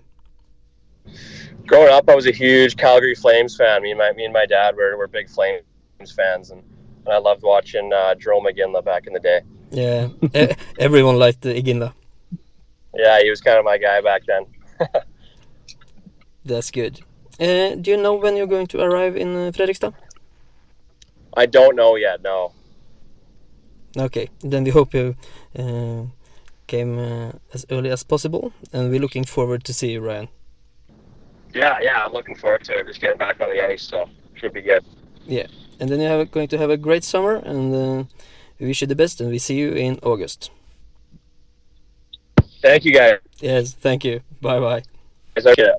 Growing 1.68 1.92
up, 1.92 2.08
I 2.08 2.14
was 2.14 2.26
a 2.26 2.32
huge 2.32 2.78
Calgary 2.78 3.14
Flames 3.14 3.54
fan. 3.54 3.82
Me 3.82 3.90
and 3.90 3.98
my 3.98 4.10
me 4.12 4.24
and 4.24 4.32
my 4.32 4.46
dad 4.46 4.74
were, 4.74 4.96
were 4.96 5.06
big 5.06 5.28
Flames 5.28 5.62
fans, 6.16 6.50
and, 6.50 6.62
and 7.04 7.12
I 7.12 7.18
loved 7.18 7.42
watching 7.42 7.92
uh, 7.92 8.14
Jerome 8.14 8.46
McGinley 8.46 8.82
back 8.82 9.06
in 9.06 9.12
the 9.12 9.20
day. 9.20 9.42
Yeah, 9.70 10.08
everyone 10.78 11.18
liked 11.18 11.42
Iginla. 11.42 11.92
Yeah, 12.94 13.20
he 13.20 13.28
was 13.28 13.42
kind 13.42 13.58
of 13.58 13.66
my 13.66 13.76
guy 13.76 14.00
back 14.00 14.22
then. 14.26 14.46
That's 16.46 16.70
good. 16.70 17.00
Uh, 17.38 17.74
do 17.74 17.90
you 17.90 17.98
know 17.98 18.14
when 18.14 18.34
you're 18.34 18.46
going 18.46 18.66
to 18.68 18.80
arrive 18.80 19.14
in 19.18 19.36
uh, 19.36 19.52
Fredrikstad? 19.52 19.92
I 21.36 21.44
don't 21.44 21.76
know 21.76 21.96
yet. 21.96 22.22
No. 22.22 22.52
Okay, 23.94 24.30
then 24.40 24.64
we 24.64 24.70
hope 24.70 24.94
you 24.94 25.16
uh, 25.58 26.04
came 26.66 26.98
uh, 26.98 27.32
as 27.52 27.66
early 27.70 27.90
as 27.90 28.04
possible, 28.04 28.54
and 28.72 28.90
we're 28.90 29.00
looking 29.00 29.24
forward 29.24 29.64
to 29.64 29.74
see 29.74 29.92
you, 29.92 30.00
Ryan. 30.00 30.28
Yeah, 31.58 31.76
yeah, 31.82 32.04
I'm 32.04 32.12
looking 32.12 32.36
forward 32.36 32.62
to 32.64 32.72
it. 32.78 32.86
Just 32.86 33.00
getting 33.00 33.18
back 33.18 33.40
on 33.40 33.48
the 33.50 33.60
ice, 33.72 33.82
so 33.82 34.08
should 34.36 34.52
be 34.52 34.62
good. 34.62 34.84
And 35.80 35.88
then 35.90 36.00
you're 36.00 36.24
going 36.24 36.48
to 36.48 36.58
have 36.58 36.70
a 36.70 36.76
great 36.76 37.02
summer, 37.02 37.34
and 37.34 37.74
uh, 37.74 38.04
we 38.60 38.66
wish 38.66 38.80
you 38.80 38.86
the 38.86 38.94
best, 38.94 39.20
and 39.20 39.28
we 39.30 39.38
see 39.38 39.56
you 39.56 39.72
in 39.72 39.98
August. 40.02 40.52
Thank 42.62 42.84
you, 42.84 42.92
guys. 42.92 43.18
Yes, 43.40 43.74
thank 43.74 44.04
you. 44.04 44.20
Bye, 44.40 44.60
bye. 44.60 44.82
Okay. 45.36 45.72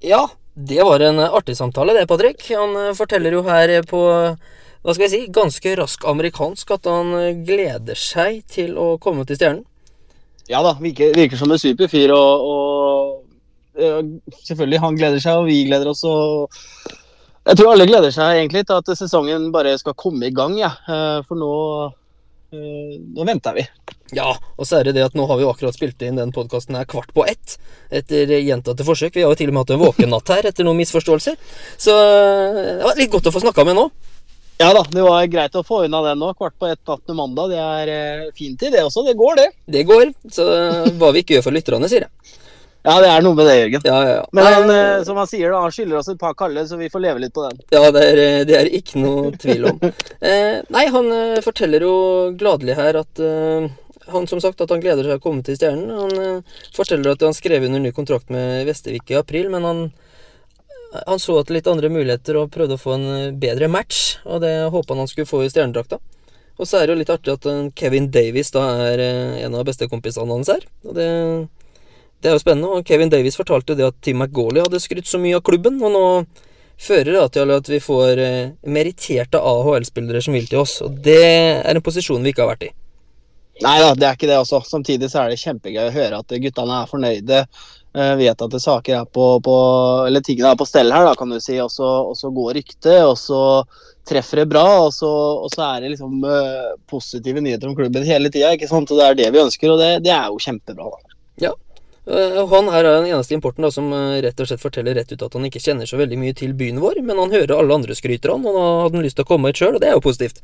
Ja, 0.00 0.30
det 0.54 0.82
var 0.82 1.00
en 1.00 1.18
artig 1.18 1.56
samtale 1.56 1.92
det, 1.92 2.06
Patrick. 2.06 2.50
Han 2.50 2.76
eh, 2.76 2.94
forteller 2.94 3.32
jo 3.32 3.42
her 3.42 3.68
eh, 3.68 3.82
på 3.82 4.00
hva 4.80 4.94
skal 4.94 5.04
jeg 5.04 5.12
si, 5.12 5.20
ganske 5.34 5.74
rask 5.78 6.06
amerikansk 6.08 6.70
at 6.78 6.86
han 6.90 7.14
eh, 7.18 7.42
gleder 7.46 7.98
seg 7.98 8.42
til 8.50 8.78
å 8.78 8.94
komme 9.02 9.26
til 9.26 9.38
Stjernen. 9.38 9.66
Ja 10.50 10.62
da, 10.66 10.76
virker, 10.80 11.12
virker 11.14 11.38
som 11.38 11.50
en 11.50 11.62
super 11.62 11.90
fyr, 11.90 12.14
og, 12.16 12.46
og 12.50 13.29
selvfølgelig, 13.76 14.80
han 14.82 14.98
gleder 14.98 15.22
seg, 15.22 15.38
og 15.40 15.48
vi 15.50 15.62
gleder 15.68 15.90
oss. 15.92 16.02
og 16.04 16.50
Jeg 17.46 17.56
tror 17.56 17.72
alle 17.72 17.88
gleder 17.88 18.12
seg 18.14 18.42
egentlig 18.42 18.66
til 18.66 18.80
at 18.80 18.92
sesongen 18.98 19.50
bare 19.54 19.76
skal 19.80 19.96
komme 19.98 20.28
i 20.28 20.34
gang, 20.34 20.58
ja. 20.58 20.72
Eh, 20.88 21.22
for 21.28 21.40
nå, 21.40 21.52
eh, 22.52 22.98
nå 23.16 23.26
venter 23.26 23.56
vi. 23.56 23.66
Ja, 24.16 24.32
og 24.58 24.66
så 24.66 24.80
er 24.80 24.88
det 24.88 24.96
det 24.98 25.06
at 25.06 25.14
nå 25.14 25.26
har 25.30 25.38
vi 25.38 25.46
jo 25.46 25.52
akkurat 25.52 25.76
spilt 25.76 26.02
inn 26.02 26.18
den 26.18 26.34
podkasten 26.34 26.74
her 26.76 26.88
kvart 26.90 27.12
på 27.14 27.24
ett. 27.30 27.56
Etter 27.90 28.26
gjentatte 28.40 28.86
forsøk. 28.86 29.14
Vi 29.14 29.22
har 29.22 29.30
jo 29.30 29.38
til 29.38 29.52
og 29.52 29.54
med 29.54 29.64
hatt 29.64 29.74
en 29.76 29.84
våkennatt 29.84 30.34
her 30.34 30.50
etter 30.50 30.66
noen 30.66 30.80
misforståelser. 30.82 31.38
Så 31.78 31.94
eh, 31.94 32.62
det 32.80 32.86
var 32.86 32.98
litt 32.98 33.12
godt 33.14 33.30
å 33.30 33.34
få 33.34 33.44
snakka 33.46 33.66
med 33.68 33.78
nå. 33.78 33.90
Ja 34.60 34.74
da, 34.76 34.82
det 34.92 35.00
var 35.00 35.24
greit 35.32 35.54
å 35.56 35.62
få 35.64 35.86
unna 35.86 36.02
den 36.04 36.18
nå. 36.20 36.34
Kvart 36.36 36.58
på 36.60 36.68
ett 36.68 36.82
natt 36.84 37.06
til 37.06 37.16
mandag. 37.16 37.54
Det 37.54 37.62
er 37.64 38.26
Fint 38.34 38.36
fin 38.36 38.58
tid, 38.60 38.74
det 38.74 38.84
også. 38.84 39.06
Det 39.06 39.16
går, 39.16 39.38
det. 39.40 39.48
Det 39.78 39.86
går. 39.88 40.12
Så 40.28 40.44
hva 41.00 41.14
vi 41.14 41.22
ikke 41.24 41.38
gjør 41.38 41.46
for 41.46 41.56
lytterne, 41.56 41.88
sier 41.88 42.04
jeg. 42.04 42.39
Ja, 42.82 42.94
det 43.02 43.10
er 43.12 43.24
noe 43.24 43.36
med 43.36 43.44
det, 43.44 43.56
Jørgen. 43.58 43.82
Ja, 43.84 43.98
ja, 44.06 44.12
ja. 44.20 44.24
Men 44.32 44.46
han, 44.48 44.70
eh, 44.72 45.02
som 45.04 45.18
han 45.20 45.28
sier, 45.28 45.52
da, 45.52 45.60
han 45.66 45.74
skylder 45.74 45.98
oss 45.98 46.08
et 46.08 46.20
par 46.20 46.32
kalde, 46.38 46.62
så 46.68 46.78
vi 46.80 46.88
får 46.92 47.02
leve 47.04 47.20
litt 47.20 47.34
på 47.36 47.44
den. 47.44 47.60
Ja, 47.74 47.82
det 47.92 48.04
er, 48.08 48.20
det 48.48 48.56
er 48.56 48.70
ikke 48.80 49.02
noe 49.02 49.34
tvil 49.40 49.68
om. 49.72 49.84
Eh, 50.20 50.58
nei, 50.68 50.82
han 50.92 51.06
eh, 51.14 51.38
forteller 51.40 51.80
jo 51.80 51.94
gladelig 52.36 52.74
her 52.76 52.98
at 53.00 53.20
eh, 53.24 53.70
han 54.12 54.26
som 54.28 54.40
sagt 54.42 54.60
at 54.60 54.70
han 54.72 54.82
gleder 54.82 55.06
seg 55.06 55.16
å 55.16 55.22
komme 55.22 55.44
til 55.46 55.56
Stjernen. 55.56 55.90
Han 55.96 56.12
eh, 56.20 56.60
forteller 56.76 57.14
at 57.14 57.24
han 57.24 57.36
skrev 57.36 57.64
under 57.66 57.82
ny 57.82 57.92
kontrakt 57.96 58.30
med 58.32 58.66
Vestervik 58.68 59.12
i 59.12 59.18
april, 59.18 59.48
men 59.52 59.66
han, 59.66 59.82
han 61.06 61.22
så 61.22 61.38
etter 61.40 61.56
litt 61.56 61.70
andre 61.70 61.90
muligheter 61.92 62.40
og 62.40 62.52
prøvde 62.54 62.76
å 62.76 62.82
få 62.82 62.96
en 62.96 63.06
eh, 63.14 63.36
bedre 63.46 63.70
match, 63.72 64.18
og 64.26 64.42
det 64.44 64.54
håpa 64.72 64.94
han 64.94 65.04
han 65.04 65.10
skulle 65.10 65.30
få 65.30 65.44
i 65.46 65.52
stjernedrakta. 65.52 66.00
Og 66.60 66.68
så 66.68 66.76
er 66.76 66.86
det 66.86 66.94
jo 66.94 67.00
litt 67.00 67.14
artig 67.14 67.32
at 67.32 67.48
eh, 67.48 67.62
Kevin 67.80 68.10
Davies 68.12 68.52
da 68.54 68.66
er 68.90 69.04
eh, 69.04 69.40
en 69.46 69.56
av 69.56 69.64
bestekompisene 69.68 70.36
hans 70.36 70.52
her. 70.52 70.66
Og 70.84 70.96
det, 70.98 71.08
det 72.20 72.30
er 72.30 72.36
jo 72.36 72.42
spennende. 72.42 72.70
Og 72.76 72.86
Kevin 72.86 73.12
Davies 73.12 73.38
fortalte 73.38 73.74
jo 73.74 73.80
det 73.80 73.88
at 73.88 73.98
Tim 74.04 74.20
McGauley 74.20 74.62
hadde 74.64 74.82
skrytt 74.82 75.08
så 75.08 75.20
mye 75.20 75.38
av 75.38 75.44
klubben, 75.46 75.80
og 75.82 75.94
nå 75.94 76.04
fører 76.80 77.12
det 77.16 77.24
til 77.36 77.52
at 77.54 77.68
vi 77.68 77.80
får 77.82 78.20
eh, 78.24 78.52
meritterte 78.72 79.40
AHL-spillere 79.40 80.22
som 80.24 80.36
vil 80.36 80.48
til 80.48 80.62
oss. 80.62 80.78
Og 80.84 81.00
det 81.04 81.20
er 81.24 81.74
en 81.74 81.84
posisjon 81.84 82.22
vi 82.24 82.32
ikke 82.32 82.46
har 82.46 82.54
vært 82.54 82.70
i. 82.70 82.72
Nei 83.60 83.76
da, 83.82 83.90
det 83.92 84.06
er 84.08 84.16
ikke 84.16 84.30
det 84.30 84.38
også. 84.40 84.62
Samtidig 84.64 85.10
så 85.12 85.22
er 85.22 85.32
det 85.32 85.42
kjempegøy 85.42 85.82
å 85.90 85.92
høre 85.92 86.22
at 86.22 86.34
guttene 86.44 86.78
er 86.80 86.88
fornøyde. 86.88 87.42
Eh, 87.90 88.12
vet 88.20 88.44
at 88.46 88.52
det 88.54 88.60
saker 88.62 89.00
er 89.00 89.06
på, 89.10 89.24
på 89.42 89.54
Eller 90.06 90.22
tingene 90.22 90.52
er 90.54 90.58
på 90.60 90.66
stell 90.68 90.92
her, 90.94 91.04
da, 91.08 91.12
kan 91.18 91.32
du 91.32 91.40
si. 91.42 91.58
Og 91.60 91.68
så, 91.72 91.88
og 92.08 92.16
så 92.16 92.32
går 92.32 92.56
ryktet, 92.56 93.02
og 93.04 93.18
så 93.20 93.42
treffer 94.08 94.42
det 94.42 94.50
bra. 94.54 94.66
Og 94.86 94.94
så, 94.96 95.10
og 95.44 95.52
så 95.52 95.66
er 95.74 95.84
det 95.84 95.94
liksom 95.96 96.24
uh, 96.24 96.76
positive 96.88 97.44
nyheter 97.44 97.68
om 97.68 97.76
klubben 97.76 98.06
hele 98.08 98.32
tida. 98.32 98.54
Det 98.56 99.04
er 99.04 99.18
det 99.20 99.32
vi 99.34 99.44
ønsker, 99.44 99.74
og 99.74 99.82
det, 99.82 99.92
det 100.06 100.14
er 100.16 100.30
jo 100.32 100.40
kjempebra. 100.40 100.88
da. 100.88 101.16
Og 101.52 101.69
Han 102.10 102.70
her 102.72 102.84
er 102.84 102.96
den 103.00 103.10
eneste 103.12 103.36
importen 103.36 103.62
da, 103.62 103.70
som 103.74 103.90
eh, 103.94 104.20
rett 104.24 104.40
og 104.42 104.48
slett 104.50 104.62
forteller 104.62 104.96
rett 104.98 105.12
ut 105.12 105.22
at 105.22 105.34
han 105.36 105.44
ikke 105.46 105.62
kjenner 105.62 105.86
så 105.86 105.98
veldig 106.00 106.18
mye 106.18 106.34
til 106.36 106.54
byen 106.58 106.80
vår, 106.82 107.02
men 107.06 107.20
han 107.22 107.34
hører 107.34 107.56
alle 107.56 107.76
andre 107.76 107.94
skryter 107.94 108.32
han, 108.34 108.46
og 108.46 108.56
da 108.56 108.64
hadde 108.84 108.98
han 108.98 109.06
lyst 109.06 109.18
til 109.20 109.26
å 109.26 109.30
komme 109.30 109.52
hit 109.52 109.60
sjøl, 109.60 109.76
og 109.76 109.84
det 109.84 109.90
er 109.90 109.98
jo 109.98 110.02
positivt. 110.04 110.42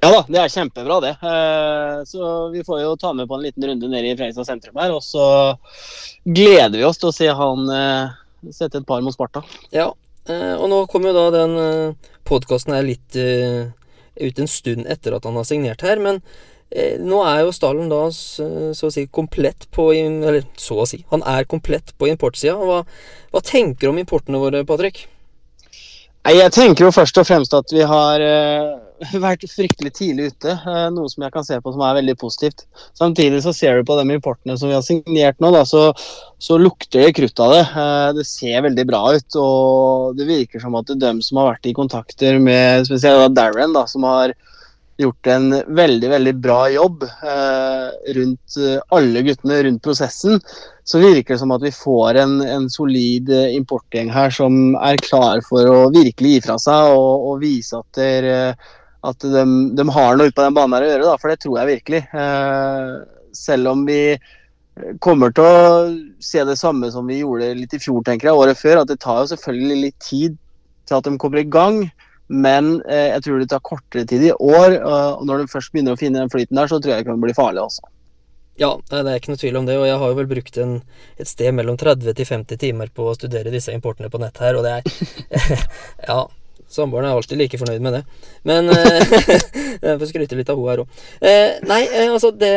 Ja 0.00 0.08
da, 0.08 0.22
det 0.24 0.40
er 0.40 0.52
kjempebra, 0.54 0.96
det. 1.04 1.12
Eh, 1.20 1.98
Så 2.08 2.28
vi 2.54 2.64
får 2.64 2.80
jo 2.80 2.94
ta 2.96 3.12
med 3.12 3.28
på 3.28 3.36
en 3.36 3.44
liten 3.44 3.66
runde 3.68 3.90
nede 3.92 4.08
i 4.08 4.16
Fredrikstad 4.16 4.48
sentrum 4.48 4.80
her. 4.80 4.94
Og 4.96 5.04
så 5.04 5.26
gleder 6.24 6.78
vi 6.80 6.86
oss 6.88 7.00
til 7.02 7.10
å 7.10 7.14
se 7.14 7.28
han 7.28 7.68
eh, 7.76 8.14
sette 8.50 8.80
et 8.80 8.88
par 8.88 9.04
mot 9.04 9.14
Sparta. 9.14 9.44
Ja, 9.70 9.90
eh, 10.32 10.54
og 10.56 10.70
nå 10.72 10.86
kommer 10.90 11.12
jo 11.12 11.18
da 11.20 11.42
den 11.42 11.94
podkasten 12.24 12.72
her 12.72 12.88
litt 12.88 13.20
eh, 13.20 13.68
ut 14.16 14.40
en 14.40 14.50
stund 14.50 14.88
etter 14.88 15.16
at 15.16 15.28
han 15.28 15.36
har 15.36 15.46
signert 15.48 15.84
her, 15.84 16.00
men 16.00 16.22
eh, 16.24 16.51
nå 17.02 17.18
er 17.28 17.42
jo 17.42 17.54
Stallen 17.54 17.90
da 17.92 18.06
så, 18.14 18.46
å 18.72 18.92
si 18.92 19.04
komplett 19.12 19.66
på 19.74 19.90
Eller 19.92 20.42
så 20.56 20.78
å 20.82 20.86
si, 20.88 21.02
han 21.12 21.24
er 21.28 21.48
komplett 21.48 21.92
på 21.98 22.08
importsida. 22.08 22.56
Hva, 22.56 22.82
hva 23.32 23.42
tenker 23.44 23.86
du 23.86 23.92
om 23.92 24.00
importene 24.00 24.40
våre, 24.40 24.64
Patrick? 24.68 25.06
Jeg 26.22 26.52
tenker 26.54 26.86
jo 26.86 26.94
først 26.94 27.16
og 27.18 27.26
fremst 27.26 27.54
at 27.56 27.72
vi 27.74 27.82
har 27.82 28.22
eh, 28.22 29.16
vært 29.24 29.42
fryktelig 29.50 29.90
tidlig 29.96 30.28
ute. 30.30 30.52
eh, 30.54 30.84
noe 30.94 31.10
som 31.10 31.24
jeg 31.26 31.34
kan 31.34 31.46
se 31.46 31.58
på 31.58 31.72
som 31.74 31.82
er 31.82 31.96
veldig 31.98 32.14
positivt. 32.20 32.62
Samtidig 32.94 33.40
så 33.42 33.50
ser 33.56 33.80
du 33.80 33.88
på 33.88 33.96
de 33.98 34.06
importene 34.14 34.54
som 34.58 34.70
vi 34.70 34.76
har 34.76 34.84
signert 34.86 35.42
nå, 35.42 35.50
da, 35.50 35.64
så, 35.66 35.88
så 36.38 36.60
lukter 36.62 37.02
det 37.02 37.16
krutt 37.18 37.42
av 37.42 37.56
det. 37.56 37.64
Eh, 37.74 38.12
det 38.20 38.26
ser 38.30 38.62
veldig 38.68 38.86
bra 38.86 39.02
ut. 39.16 39.38
Og 39.42 40.14
det 40.18 40.28
virker 40.30 40.62
som 40.62 40.78
at 40.78 40.86
det 40.86 41.00
er 41.00 41.04
dem 41.08 41.22
som 41.26 41.42
har 41.42 41.56
vært 41.56 41.66
i 41.66 41.74
kontakter 41.74 42.38
med 42.38 42.86
spesielt 42.86 43.34
Darren, 43.34 43.74
da, 43.74 43.88
som 43.90 44.06
har 44.06 44.36
gjort 45.00 45.26
en 45.26 45.46
veldig 45.66 46.10
veldig 46.10 46.34
bra 46.42 46.58
jobb 46.70 47.04
eh, 47.04 48.12
rundt 48.16 48.58
eh, 48.60 48.80
alle 48.94 49.22
guttene 49.26 49.62
rundt 49.66 49.82
prosessen, 49.84 50.40
så 50.84 51.00
virker 51.02 51.34
det 51.34 51.40
som 51.40 51.54
at 51.54 51.64
vi 51.64 51.72
får 51.74 52.20
en, 52.22 52.36
en 52.44 52.68
solid 52.70 53.30
eh, 53.32 53.54
importgjeng 53.56 54.12
her 54.12 54.34
som 54.34 54.76
er 54.82 55.00
klar 55.04 55.42
for 55.48 55.70
å 55.70 55.78
virkelig 55.94 56.36
gi 56.36 56.44
fra 56.44 56.58
seg 56.60 56.92
og, 56.96 57.26
og 57.30 57.42
vise 57.42 57.80
at, 57.80 57.88
der, 57.98 58.28
eh, 58.28 58.70
at 59.08 59.26
de, 59.26 59.46
de 59.78 59.88
har 59.96 60.18
noe 60.18 60.30
ute 60.30 60.38
på 60.38 60.46
den 60.46 60.60
banen 60.60 60.78
her 60.78 60.86
å 60.86 60.92
gjøre, 60.92 61.08
da, 61.08 61.16
for 61.22 61.32
det 61.32 61.40
tror 61.42 61.58
jeg 61.60 61.72
virkelig. 61.72 62.04
Eh, 62.12 62.94
selv 63.32 63.72
om 63.72 63.84
vi 63.88 64.02
kommer 65.04 65.32
til 65.34 65.44
å 65.44 65.56
se 66.22 66.44
det 66.48 66.56
samme 66.60 66.88
som 66.92 67.08
vi 67.08 67.20
gjorde 67.20 67.52
litt 67.58 67.74
i 67.76 67.80
fjor, 67.82 68.02
tenker 68.06 68.30
jeg, 68.30 68.38
året 68.38 68.60
før. 68.60 68.82
At 68.82 68.92
det 68.92 69.00
tar 69.02 69.22
jo 69.22 69.32
selvfølgelig 69.34 69.80
litt 69.86 69.98
tid 70.04 70.38
til 70.88 70.98
at 70.98 71.08
de 71.08 71.18
kommer 71.20 71.42
i 71.42 71.48
gang. 71.48 71.82
Men 72.32 72.78
eh, 72.88 73.10
jeg 73.12 73.24
tror 73.26 73.40
det 73.42 73.48
tar 73.52 73.60
kortere 73.66 74.06
tid 74.08 74.24
i 74.30 74.32
år. 74.32 74.78
og 74.82 75.26
når 75.28 75.42
du 75.42 75.52
først 75.52 75.72
begynner 75.72 75.96
å 75.96 76.00
finne 76.00 76.22
den 76.22 76.32
flyten 76.32 76.56
der, 76.56 76.70
så 76.70 76.80
tror 76.80 76.94
jeg 76.94 77.04
det 77.04 77.10
kan 77.10 77.20
bli 77.20 77.34
farlig. 77.36 77.64
også. 77.66 77.84
Ja, 78.60 78.74
det 78.90 79.00
er 79.00 79.16
ikke 79.16 79.32
noe 79.32 79.40
tvil 79.40 79.56
om 79.56 79.66
det, 79.66 79.78
og 79.80 79.86
jeg 79.88 79.96
har 79.98 80.10
jo 80.12 80.16
vel 80.18 80.28
brukt 80.28 80.58
en, 80.60 80.74
et 81.20 81.28
sted 81.28 81.54
mellom 81.56 81.78
30 81.80 82.12
til 82.18 82.28
50 82.28 82.58
timer 82.60 82.90
på 82.92 83.06
å 83.08 83.14
studere 83.16 83.52
disse 83.52 83.72
importene 83.72 84.10
på 84.12 84.20
nett 84.20 84.36
her, 84.44 84.58
og 84.58 84.66
det 84.66 84.74
er 84.78 85.62
Ja. 86.10 86.20
Samboeren 86.72 87.04
er 87.04 87.16
alltid 87.18 87.36
like 87.36 87.58
fornøyd 87.60 87.82
med 87.84 87.98
det. 87.98 88.02
Men 88.48 88.70
eh, 88.72 89.02
Jeg 89.84 89.98
får 90.00 90.08
skryte 90.08 90.38
litt 90.38 90.52
av 90.52 90.56
henne 90.60 90.72
her 90.72 90.82
òg. 90.84 91.00
Eh, 91.20 91.56
nei, 91.68 91.82
eh, 91.90 92.08
altså 92.12 92.30
det 92.32 92.52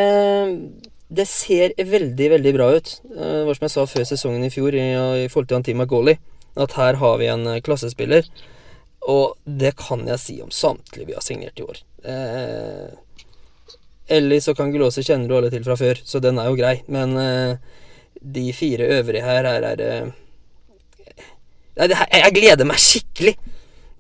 Det 1.20 1.26
ser 1.28 1.76
veldig, 1.76 2.30
veldig 2.38 2.54
bra 2.56 2.70
ut. 2.78 2.94
Eh, 3.12 3.34
Det 3.42 3.46
var 3.50 3.58
som 3.60 3.68
jeg 3.68 3.74
sa 3.76 3.86
før 3.92 4.08
sesongen 4.08 4.48
i 4.48 4.52
fjor 4.54 4.76
i, 4.76 4.86
i 5.26 5.28
forhold 5.32 5.50
til 5.52 5.60
Antima 5.60 5.88
Goli, 5.88 6.16
at 6.56 6.78
her 6.80 7.00
har 7.02 7.20
vi 7.20 7.28
en 7.32 7.44
klassespiller. 7.64 8.24
Og 9.12 9.36
det 9.46 9.76
kan 9.78 10.06
jeg 10.10 10.22
si 10.22 10.36
om 10.42 10.52
samtlige 10.54 11.10
vi 11.12 11.18
har 11.18 11.26
signert 11.26 11.60
i 11.62 11.66
år. 11.66 11.82
Eh, 12.10 12.94
Ellis 14.18 14.50
og 14.50 14.58
Kangelåse 14.58 15.04
kjenner 15.06 15.30
du 15.30 15.36
alle 15.38 15.52
til 15.54 15.66
fra 15.66 15.78
før, 15.78 16.02
så 16.06 16.22
den 16.22 16.40
er 16.42 16.50
jo 16.50 16.58
grei. 16.58 16.80
Men 16.92 17.14
eh, 17.22 17.58
de 18.22 18.48
fire 18.54 18.90
øvrige 19.00 19.26
her 19.26 19.50
her 19.50 19.70
er 19.74 19.86
eh, 19.86 20.14
Nei, 21.76 21.90
det 21.92 21.98
her, 22.00 22.08
jeg 22.24 22.36
gleder 22.38 22.68
meg 22.68 22.80
skikkelig! 22.80 23.34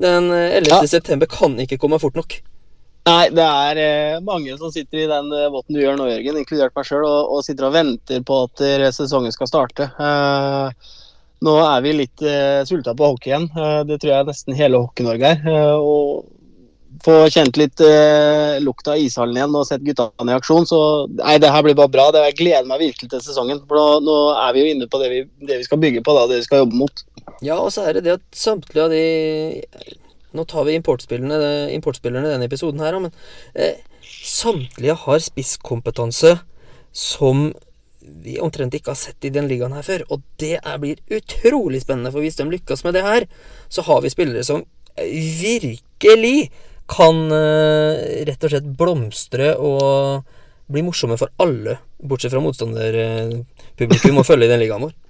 Den 0.01 0.29
eh, 0.31 0.57
11. 0.61 0.69
Ja. 0.71 0.83
september 0.87 1.29
kan 1.31 1.57
ikke 1.59 1.79
komme 1.81 1.99
fort 1.99 2.15
nok. 2.15 2.37
Nei, 3.05 3.25
det 3.35 3.45
er 3.45 3.79
eh, 3.83 4.21
mange 4.25 4.55
som 4.57 4.71
sitter 4.73 5.03
i 5.03 5.09
den 5.09 5.27
eh, 5.35 5.49
båten 5.53 5.75
du 5.75 5.81
gjør 5.81 5.99
nå, 5.99 6.07
Jørgen, 6.09 6.39
inkludert 6.41 6.73
meg 6.77 6.87
sjøl, 6.87 7.03
og, 7.05 7.35
og 7.35 7.43
sitter 7.45 7.67
og 7.67 7.75
venter 7.75 8.23
på 8.25 8.39
at 8.47 8.63
eh, 8.65 8.85
sesongen 8.95 9.35
skal 9.35 9.51
starte. 9.51 9.89
Eh, 10.01 10.95
nå 11.43 11.57
er 11.63 11.83
vi 11.83 11.97
litt 11.99 12.23
uh, 12.23 12.61
sulta 12.67 12.95
på 12.95 13.11
hockey 13.11 13.33
igjen. 13.33 13.49
Uh, 13.57 13.81
det 13.87 13.99
tror 14.01 14.13
jeg 14.13 14.29
nesten 14.29 14.57
hele 14.57 14.79
Hockey-Norge 14.85 15.33
er. 15.35 15.43
Uh, 15.43 15.75
og 15.81 16.35
få 17.05 17.15
kjent 17.33 17.57
litt 17.59 17.81
uh, 17.83 18.55
lukta 18.63 18.93
av 18.95 19.01
ishallen 19.03 19.37
igjen 19.37 19.57
og 19.57 19.67
sett 19.67 19.83
guttene 19.85 20.31
i 20.31 20.37
aksjon. 20.37 20.67
Så 20.69 20.79
nei, 21.17 21.35
det 21.41 21.51
her 21.51 21.65
blir 21.65 21.77
bare 21.77 21.91
bra. 21.91 22.07
Det, 22.13 22.23
jeg 22.29 22.39
gleder 22.39 22.69
meg 22.69 22.81
virkelig 22.85 23.11
til 23.11 23.23
sesongen. 23.25 23.61
For 23.67 23.79
nå, 23.79 23.99
nå 24.05 24.17
er 24.45 24.55
vi 24.55 24.63
jo 24.63 24.71
inne 24.75 24.89
på 24.89 25.01
det 25.01 25.11
vi, 25.11 25.21
det 25.49 25.59
vi 25.61 25.67
skal 25.67 25.81
bygge 25.83 26.05
på, 26.05 26.15
da, 26.17 26.25
det 26.31 26.41
vi 26.41 26.47
skal 26.47 26.63
jobbe 26.63 26.79
mot. 26.79 27.05
Ja, 27.43 27.59
og 27.59 27.71
så 27.75 27.85
er 27.85 27.97
det 27.97 28.05
det 28.07 28.17
at 28.19 28.25
samtlige 28.37 28.87
av 28.87 28.93
de 28.93 29.05
Nå 30.35 30.43
tar 30.51 30.65
vi 30.67 30.73
importspillerne, 30.75 31.69
importspillerne 31.71 32.27
denne 32.27 32.47
episoden 32.49 32.81
her, 32.83 32.97
men 32.99 33.13
eh, 33.55 33.77
samtlige 34.03 34.97
har 35.05 35.21
spisskompetanse 35.23 36.33
som 36.91 37.45
vi 38.25 38.37
omtrent 38.43 38.75
ikke 38.77 38.93
har 38.93 38.99
sett 38.99 39.27
i 39.27 39.33
den 39.33 39.49
ligaen 39.49 39.75
her 39.75 39.85
før. 39.85 40.05
Og 40.13 40.23
det 40.41 40.55
er, 40.59 40.79
blir 40.81 41.01
utrolig 41.13 41.81
spennende, 41.83 42.11
for 42.13 42.25
hvis 42.25 42.39
de 42.39 42.47
lykkes 42.49 42.85
med 42.85 42.97
det 42.97 43.05
her, 43.05 43.27
så 43.69 43.85
har 43.87 44.01
vi 44.03 44.13
spillere 44.13 44.45
som 44.45 44.65
virkelig 44.95 46.49
kan 46.89 47.31
eh, 47.33 48.25
rett 48.29 48.43
og 48.45 48.51
slett 48.51 48.67
blomstre 48.77 49.55
og 49.57 50.25
bli 50.71 50.83
morsomme 50.85 51.17
for 51.17 51.33
alle, 51.41 51.79
bortsett 52.01 52.33
fra 52.33 52.41
motstanderpublikum, 52.41 54.21
og 54.21 54.27
følge 54.27 54.47
i 54.47 54.53
den 54.53 54.63
ligaen 54.63 54.87
vår. 54.87 54.93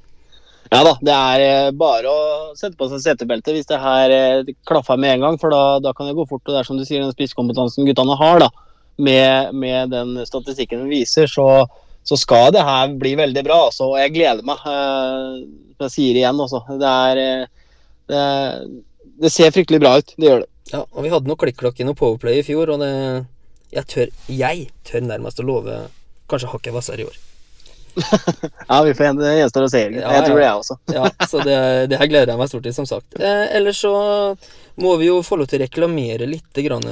Ja 0.73 0.79
da, 0.81 0.95
det 0.97 1.13
er 1.13 1.41
eh, 1.45 1.71
bare 1.77 2.09
å 2.09 2.21
sette 2.57 2.73
på 2.79 2.87
seg 2.89 3.03
setebelte 3.03 3.53
hvis 3.53 3.67
det 3.69 3.77
her 3.77 4.11
eh, 4.11 4.47
klaffer 4.65 4.97
med 4.97 5.13
en 5.13 5.25
gang. 5.27 5.35
For 5.37 5.53
da, 5.53 5.77
da 5.77 5.91
kan 5.93 6.09
det 6.09 6.15
gå 6.17 6.25
fort. 6.25 6.41
Og 6.41 6.55
det 6.55 6.57
er 6.57 6.65
som 6.65 6.79
du 6.79 6.81
sier, 6.87 7.03
den 7.03 7.13
spisskompetansen 7.13 7.85
guttene 7.85 8.15
har, 8.17 8.41
da, 8.41 8.49
med, 8.97 9.53
med 9.53 9.93
den 9.93 10.17
statistikken 10.25 10.81
de 10.81 10.89
viser, 10.89 11.29
så, 11.29 11.67
så 12.05 12.17
skal 12.21 12.51
det 12.53 12.63
her 12.65 12.95
bli 13.01 13.15
veldig 13.17 13.43
bra. 13.45 13.59
Altså. 13.67 13.89
Og 13.91 13.99
jeg 13.99 14.13
gleder 14.13 14.45
meg. 14.45 14.61
Eh, 14.69 15.29
jeg 15.81 15.93
sier 15.93 16.15
det 16.15 16.23
igjen 16.23 16.41
også. 16.45 16.61
Det, 16.79 16.95
er, 17.09 17.21
eh, 17.21 17.77
det, 18.11 18.25
det, 19.23 19.31
ser 19.33 19.53
fryktelig 19.55 19.81
bra 19.81 19.95
ut. 19.99 20.13
Det 20.15 20.29
gjør 20.29 20.43
det. 20.45 20.51
Ja, 20.71 20.81
og 20.85 21.05
vi 21.05 21.13
hadde 21.13 21.29
noe 21.29 21.39
klikk-klokk 21.41 21.81
i 21.81 21.85
noe 21.87 21.97
Powerplay 21.97 22.41
i 22.41 22.45
fjor, 22.45 22.71
og 22.73 22.81
det, 22.81 22.91
jeg, 23.73 23.85
tør, 23.91 24.11
jeg 24.33 24.67
tør 24.87 25.05
nærmest 25.05 25.41
å 25.41 25.45
love 25.45 25.77
kanskje 26.31 26.49
hakket 26.49 26.73
hvassere 26.73 27.03
i 27.03 27.09
år. 27.09 27.19
ja, 28.69 28.79
vi 28.83 28.95
får 28.97 29.21
gjenstår 29.23 29.67
å 29.67 29.71
se. 29.71 29.83
Ja, 29.93 30.13
jeg 30.17 30.23
tror 30.25 30.39
det, 30.39 30.45
jeg 30.45 30.61
også. 30.61 30.77
ja, 30.97 31.11
så 31.29 31.43
det, 31.45 31.59
det, 31.91 31.99
her 32.01 32.09
gleder 32.11 32.33
jeg 32.33 32.41
meg 32.41 32.49
stort 32.51 32.65
til, 32.65 32.75
som 32.75 32.89
sagt. 32.89 33.17
Eh, 33.17 33.43
ellers 33.55 33.81
så 33.85 33.93
må 34.81 34.95
vi 34.99 35.09
jo 35.09 35.21
få 35.25 35.37
lov 35.39 35.49
til 35.49 35.61
å 35.61 35.65
reklamere 35.65 36.27
litt, 36.29 36.49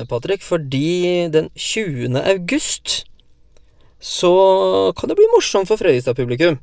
Patrick, 0.10 0.46
fordi 0.46 1.27
den 1.34 1.50
20. 1.58 2.22
august 2.22 3.03
så 4.03 4.91
kan 5.00 5.07
det 5.07 5.15
bli 5.15 5.29
morsomt 5.31 5.69
for 5.69 5.79
Frøyestad-publikum. 5.79 6.57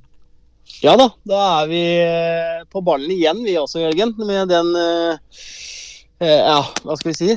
Ja 0.85 0.93
da, 1.01 1.07
da 1.27 1.39
er 1.63 1.71
vi 1.71 1.83
eh, 2.05 2.59
på 2.71 2.83
ballen 2.85 3.11
igjen 3.15 3.41
vi 3.47 3.57
også, 3.59 3.81
Jørgen. 3.81 4.13
Med 4.21 4.53
den 4.53 4.69
uh, 4.77 5.17
Ja, 6.21 6.61
hva 6.85 6.97
skal 7.01 7.11
vi 7.11 7.17
si? 7.17 7.31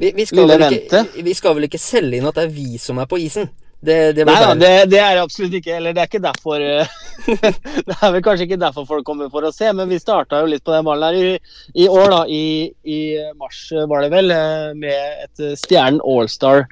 Vi, 0.00 0.10
vi, 0.16 0.24
skal 0.24 0.54
ikke, 0.56 1.02
vi, 1.20 1.34
skal 1.36 1.58
vel 1.58 1.66
ikke 1.68 1.80
selge 1.80 2.16
inn 2.16 2.28
at 2.28 2.38
det 2.38 2.46
er 2.46 2.54
vi 2.54 2.80
som 2.80 3.02
er 3.02 3.08
på 3.08 3.18
isen? 3.20 3.50
Det, 3.80 4.12
det 4.16 4.24
Nei 4.28 4.36
da, 4.40 4.54
det, 4.56 4.70
det, 4.92 5.00
er 5.00 5.18
det 5.18 5.24
absolutt 5.26 5.58
ikke. 5.60 5.74
Eller 5.76 5.96
det 5.96 6.02
er 6.02 6.08
ikke 6.08 6.22
derfor 6.24 6.64
Det 7.88 7.96
er 7.96 8.14
vel 8.14 8.24
kanskje 8.24 8.46
ikke 8.48 8.60
derfor 8.60 8.88
folk 8.88 9.04
kommer 9.04 9.28
for 9.32 9.44
å 9.44 9.52
se, 9.52 9.68
men 9.76 9.92
vi 9.92 10.00
starta 10.00 10.40
jo 10.40 10.48
litt 10.48 10.64
på 10.64 10.72
den 10.72 10.88
ballen 10.88 11.12
her 11.12 11.20
i, 11.20 11.52
i 11.84 11.88
år, 11.88 12.08
da. 12.14 12.22
I, 12.32 12.72
I, 12.88 13.00
mars 13.36 13.60
var 13.92 14.06
det 14.06 14.12
vel, 14.16 14.32
med 14.80 15.26
et 15.26 15.44
Stjernen 15.60 16.00
Allstar 16.00 16.64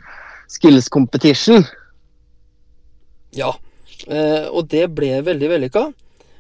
Skills 0.49 0.89
Competition. 0.89 1.69
Ja, 3.37 3.55
Eh, 4.07 4.47
og 4.49 4.69
det 4.73 4.87
ble 4.95 5.19
veldig 5.27 5.51
vellykka. 5.55 5.87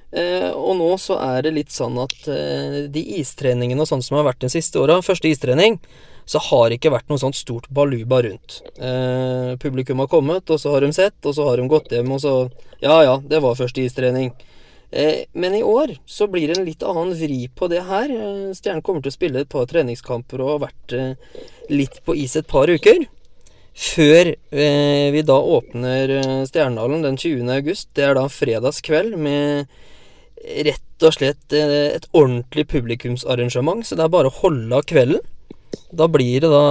Eh, 0.08 0.50
og 0.56 0.78
nå 0.78 0.92
så 1.00 1.18
er 1.20 1.44
det 1.44 1.56
litt 1.56 1.72
sånn 1.74 1.98
at 2.00 2.28
eh, 2.32 2.84
de 2.88 3.02
istreningene 3.20 3.84
og 3.84 3.90
sånn 3.90 4.04
som 4.04 4.20
har 4.20 4.28
vært 4.30 4.44
de 4.44 4.52
siste 4.52 4.80
åra, 4.80 5.00
første 5.04 5.28
istrening, 5.28 5.78
så 6.28 6.40
har 6.44 6.68
det 6.68 6.78
ikke 6.78 6.92
vært 6.92 7.08
noe 7.08 7.20
sånt 7.20 7.36
stort 7.36 7.68
baluba 7.72 8.22
rundt. 8.24 8.60
Eh, 8.76 9.54
publikum 9.60 10.00
har 10.04 10.10
kommet, 10.12 10.48
og 10.48 10.60
så 10.60 10.74
har 10.74 10.84
de 10.84 10.92
sett, 10.96 11.18
og 11.24 11.36
så 11.36 11.48
har 11.48 11.60
de 11.60 11.68
gått 11.68 11.92
hjem, 11.92 12.12
og 12.16 12.24
så 12.24 12.36
Ja 12.78 13.00
ja, 13.02 13.16
det 13.18 13.40
var 13.42 13.58
første 13.58 13.82
istrening. 13.82 14.30
Men 15.34 15.52
i 15.52 15.64
år 15.66 15.98
så 16.08 16.28
blir 16.30 16.46
det 16.48 16.56
en 16.56 16.64
litt 16.64 16.84
annen 16.86 17.10
vri 17.18 17.48
på 17.52 17.66
det 17.68 17.82
her. 17.84 18.08
Stjernen 18.56 18.84
kommer 18.86 19.02
til 19.02 19.10
å 19.10 19.16
spille 19.16 19.42
et 19.42 19.50
par 19.50 19.66
treningskamper 19.68 20.40
og 20.40 20.52
har 20.52 20.62
vært 20.62 20.94
litt 21.68 21.98
på 22.06 22.14
is 22.16 22.38
et 22.38 22.46
par 22.48 22.70
uker. 22.70 23.02
Før 23.78 24.32
eh, 24.34 25.08
vi 25.14 25.20
da 25.22 25.36
åpner 25.38 26.10
Stjernedalen 26.48 27.04
den 27.04 27.18
20. 27.20 27.46
august, 27.54 27.92
det 27.94 28.08
er 28.08 28.18
da 28.18 28.24
fredagskveld 28.26 29.14
med 29.22 29.68
rett 30.66 31.06
og 31.06 31.14
slett 31.14 31.54
eh, 31.54 31.94
et 31.94 32.08
ordentlig 32.10 32.66
publikumsarrangement, 32.72 33.86
så 33.86 33.94
det 33.94 34.06
er 34.06 34.14
bare 34.14 34.32
å 34.32 34.38
holde 34.40 34.80
av 34.80 34.86
kvelden. 34.88 35.22
Da 35.94 36.08
blir 36.10 36.42
det 36.42 36.50
da 36.50 36.62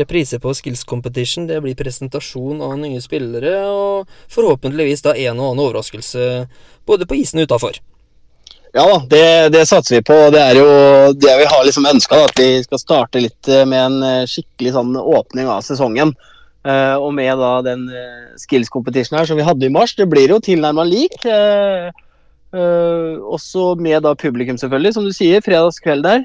reprise 0.00 0.40
på 0.42 0.52
Skills 0.56 0.82
Competition, 0.88 1.46
det 1.46 1.60
blir 1.62 1.76
presentasjon 1.78 2.62
av 2.64 2.74
nye 2.80 3.00
spillere, 3.04 3.60
og 3.70 4.10
forhåpentligvis 4.32 5.04
da 5.06 5.14
en 5.14 5.38
og 5.38 5.52
annen 5.52 5.64
overraskelse 5.68 6.46
både 6.88 7.06
på 7.06 7.20
isen 7.20 7.44
og 7.44 7.50
utafor. 7.50 7.78
Ja 8.76 8.84
da, 8.90 8.96
det, 9.08 9.26
det, 9.54 9.68
satser 9.70 10.00
vi 10.00 10.04
på. 10.04 10.16
Det 10.34 10.40
er 10.42 10.58
jo 10.58 10.66
det 11.16 11.36
vi 11.38 11.46
har 11.48 11.62
liksom 11.64 11.86
ønska, 11.88 12.24
at 12.26 12.34
vi 12.36 12.50
skal 12.66 12.80
starte 12.82 13.22
litt 13.22 13.48
med 13.70 13.78
en 13.78 14.26
skikkelig 14.28 14.74
sånn 14.74 14.98
åpning 15.00 15.48
av 15.48 15.62
sesongen. 15.64 16.12
Uh, 16.66 16.98
og 16.98 17.12
med 17.14 17.30
da 17.38 17.52
den 17.62 17.84
uh, 17.92 18.34
skills 18.40 18.72
competition 18.74 19.14
her 19.20 19.28
som 19.28 19.38
vi 19.38 19.46
hadde 19.46 19.68
i 19.68 19.72
mars, 19.72 19.94
det 19.94 20.08
blir 20.10 20.32
jo 20.34 20.40
tilnærma 20.42 20.82
lik. 20.88 21.14
Uh, 21.22 21.92
også 22.56 23.74
med 23.82 24.00
da 24.06 24.14
publikum, 24.18 24.56
selvfølgelig, 24.58 24.94
som 24.96 25.04
du 25.06 25.12
sier. 25.14 25.42
Fredagskveld 25.44 26.06
der. 26.06 26.22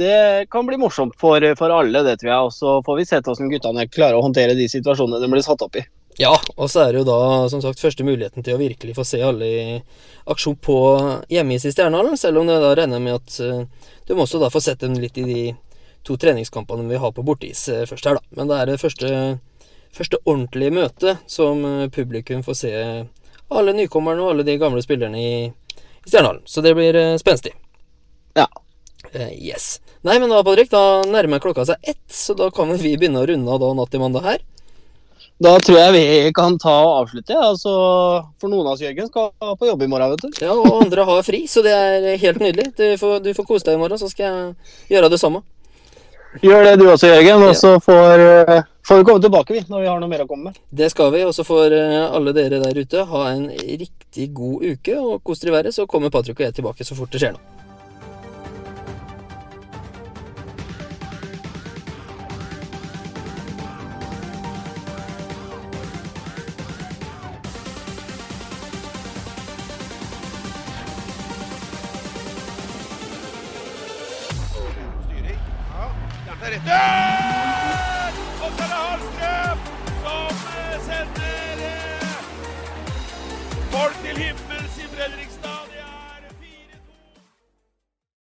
det 0.00 0.48
kan 0.50 0.66
bli 0.66 0.78
morsomt 0.80 1.14
for, 1.20 1.44
for, 1.60 1.70
alle, 1.70 2.02
det 2.02 2.16
tror 2.18 2.30
jeg. 2.32 2.48
Og 2.48 2.52
så 2.56 2.72
får 2.82 2.98
vi 2.98 3.04
se 3.06 3.20
hvordan 3.20 3.52
guttene 3.52 3.86
klarer 3.86 4.18
å 4.18 4.24
håndtere 4.24 4.56
de 4.58 4.66
situasjonene 4.72 5.20
de 5.22 5.30
blir 5.30 5.44
satt 5.46 5.62
opp 5.62 5.78
i. 5.78 5.84
Ja, 6.18 6.32
og 6.56 6.72
så 6.72 6.82
er 6.82 6.90
det 6.90 7.04
jo 7.04 7.06
da 7.06 7.20
som 7.52 7.62
sagt 7.62 7.78
første 7.78 8.02
muligheten 8.02 8.42
til 8.42 8.56
å 8.56 8.60
virkelig 8.64 8.96
få 8.96 9.04
se 9.06 9.22
alle 9.22 9.46
i 9.46 9.78
aksjon 10.32 10.58
på 10.58 10.80
hjemmeis 11.30 11.68
i 11.68 11.72
Stjernehallen. 11.76 12.18
Selv 12.18 12.42
om 12.42 12.50
det 12.50 12.58
da 12.64 12.74
regner 12.74 13.04
med 13.04 13.20
at 13.20 13.38
du 14.08 14.16
må 14.16 14.26
også 14.26 14.42
da 14.42 14.50
få 14.50 14.64
sett 14.64 14.82
dem 14.82 14.98
litt 14.98 15.22
i 15.22 15.28
de 15.28 15.42
to 16.06 16.16
treningskampene 16.20 16.88
vi 16.88 17.00
har 17.00 17.12
på 17.12 17.24
borteis 17.26 17.66
eh, 17.72 17.86
først 17.88 18.08
her, 18.08 18.18
da. 18.18 18.36
Men 18.38 18.50
det 18.50 18.58
er 18.58 18.70
det 18.72 18.80
første, 18.80 19.10
første 19.94 20.20
ordentlige 20.24 20.74
møtet 20.74 21.24
som 21.30 21.64
eh, 21.64 21.88
publikum 21.94 22.44
får 22.46 22.60
se 22.62 22.74
alle 23.48 23.74
nykommerne 23.76 24.22
og 24.22 24.34
alle 24.34 24.44
de 24.44 24.58
gamle 24.60 24.82
spillerne 24.84 25.18
i, 25.18 25.32
i 25.48 26.08
Stjernehallen. 26.08 26.44
Så 26.44 26.64
det 26.64 26.74
blir 26.76 26.98
spenstig. 27.20 27.54
Ja. 28.36 28.46
Yes. 29.32 29.78
Nei, 30.04 30.18
men 30.20 30.30
da, 30.30 30.42
Patrick, 30.44 30.70
da 30.70 31.02
nærmer 31.08 31.40
klokka 31.42 31.64
seg 31.66 31.90
ett, 31.94 32.04
så 32.12 32.36
da 32.38 32.50
kan 32.54 32.70
vi 32.76 32.96
begynne 32.98 33.22
å 33.22 33.26
runde 33.28 33.50
av 33.50 33.60
da 33.62 33.72
natt 33.74 33.90
til 33.94 34.02
mandag 34.04 34.26
her. 34.26 34.44
Da 35.38 35.52
tror 35.62 35.76
jeg 35.78 35.92
vi 35.94 36.30
kan 36.34 36.56
ta 36.58 36.72
og 36.82 36.94
avslutte. 37.04 37.34
Altså, 37.38 37.72
for 38.42 38.50
noen 38.50 38.66
av 38.66 38.72
oss, 38.74 38.82
Jørgen, 38.82 39.06
skal 39.06 39.30
på 39.60 39.68
jobb 39.68 39.84
i 39.86 39.90
morgen. 39.90 40.10
vet 40.10 40.24
du. 40.24 40.42
Ja, 40.42 40.54
Og 40.54 40.80
andre 40.82 41.04
har 41.06 41.22
fri, 41.22 41.44
så 41.46 41.62
det 41.62 41.74
er 41.74 42.18
helt 42.18 42.42
nydelig. 42.42 42.72
Du 42.74 42.84
får, 42.98 43.20
du 43.22 43.30
får 43.36 43.46
kose 43.46 43.68
deg 43.68 43.78
i 43.78 43.82
morgen, 43.82 44.00
så 44.00 44.10
skal 44.10 44.26
jeg 44.26 44.96
gjøre 44.96 45.10
det 45.14 45.20
samme. 45.22 45.44
Gjør 46.42 46.64
det 46.66 46.74
du 46.78 46.86
også, 46.90 47.08
Jørgen. 47.08 47.42
Og 47.48 47.56
så 47.56 47.74
får, 47.82 48.24
eh, 48.24 48.62
får, 48.86 48.98
vi 48.98 49.04
komme 49.08 49.22
tilbake 49.22 49.54
vi, 49.54 49.62
når 49.68 49.80
vi 49.80 49.88
har 49.88 50.00
noe 50.00 50.10
mer 50.10 50.24
å 50.24 50.28
komme 50.28 50.50
med. 50.50 50.58
Det 50.70 50.90
skal 50.92 51.12
vi. 51.14 51.24
Og 51.24 51.34
så 51.34 51.44
får 51.46 51.76
eh, 51.76 52.04
alle 52.04 52.34
dere 52.36 52.60
der 52.62 52.82
ute 52.82 53.06
ha 53.12 53.22
en 53.32 53.48
riktig 53.50 54.32
god 54.34 54.66
uke. 54.74 54.98
Og 54.98 55.22
kos 55.24 55.40
dere 55.40 55.54
i 55.54 55.56
været, 55.58 55.74
så 55.74 55.86
kommer 55.86 56.12
Patrick 56.12 56.40
og 56.40 56.46
jeg 56.46 56.60
tilbake 56.60 56.84
så 56.84 56.98
fort 56.98 57.12
det 57.12 57.22
skjer 57.22 57.34
noe. 57.36 57.67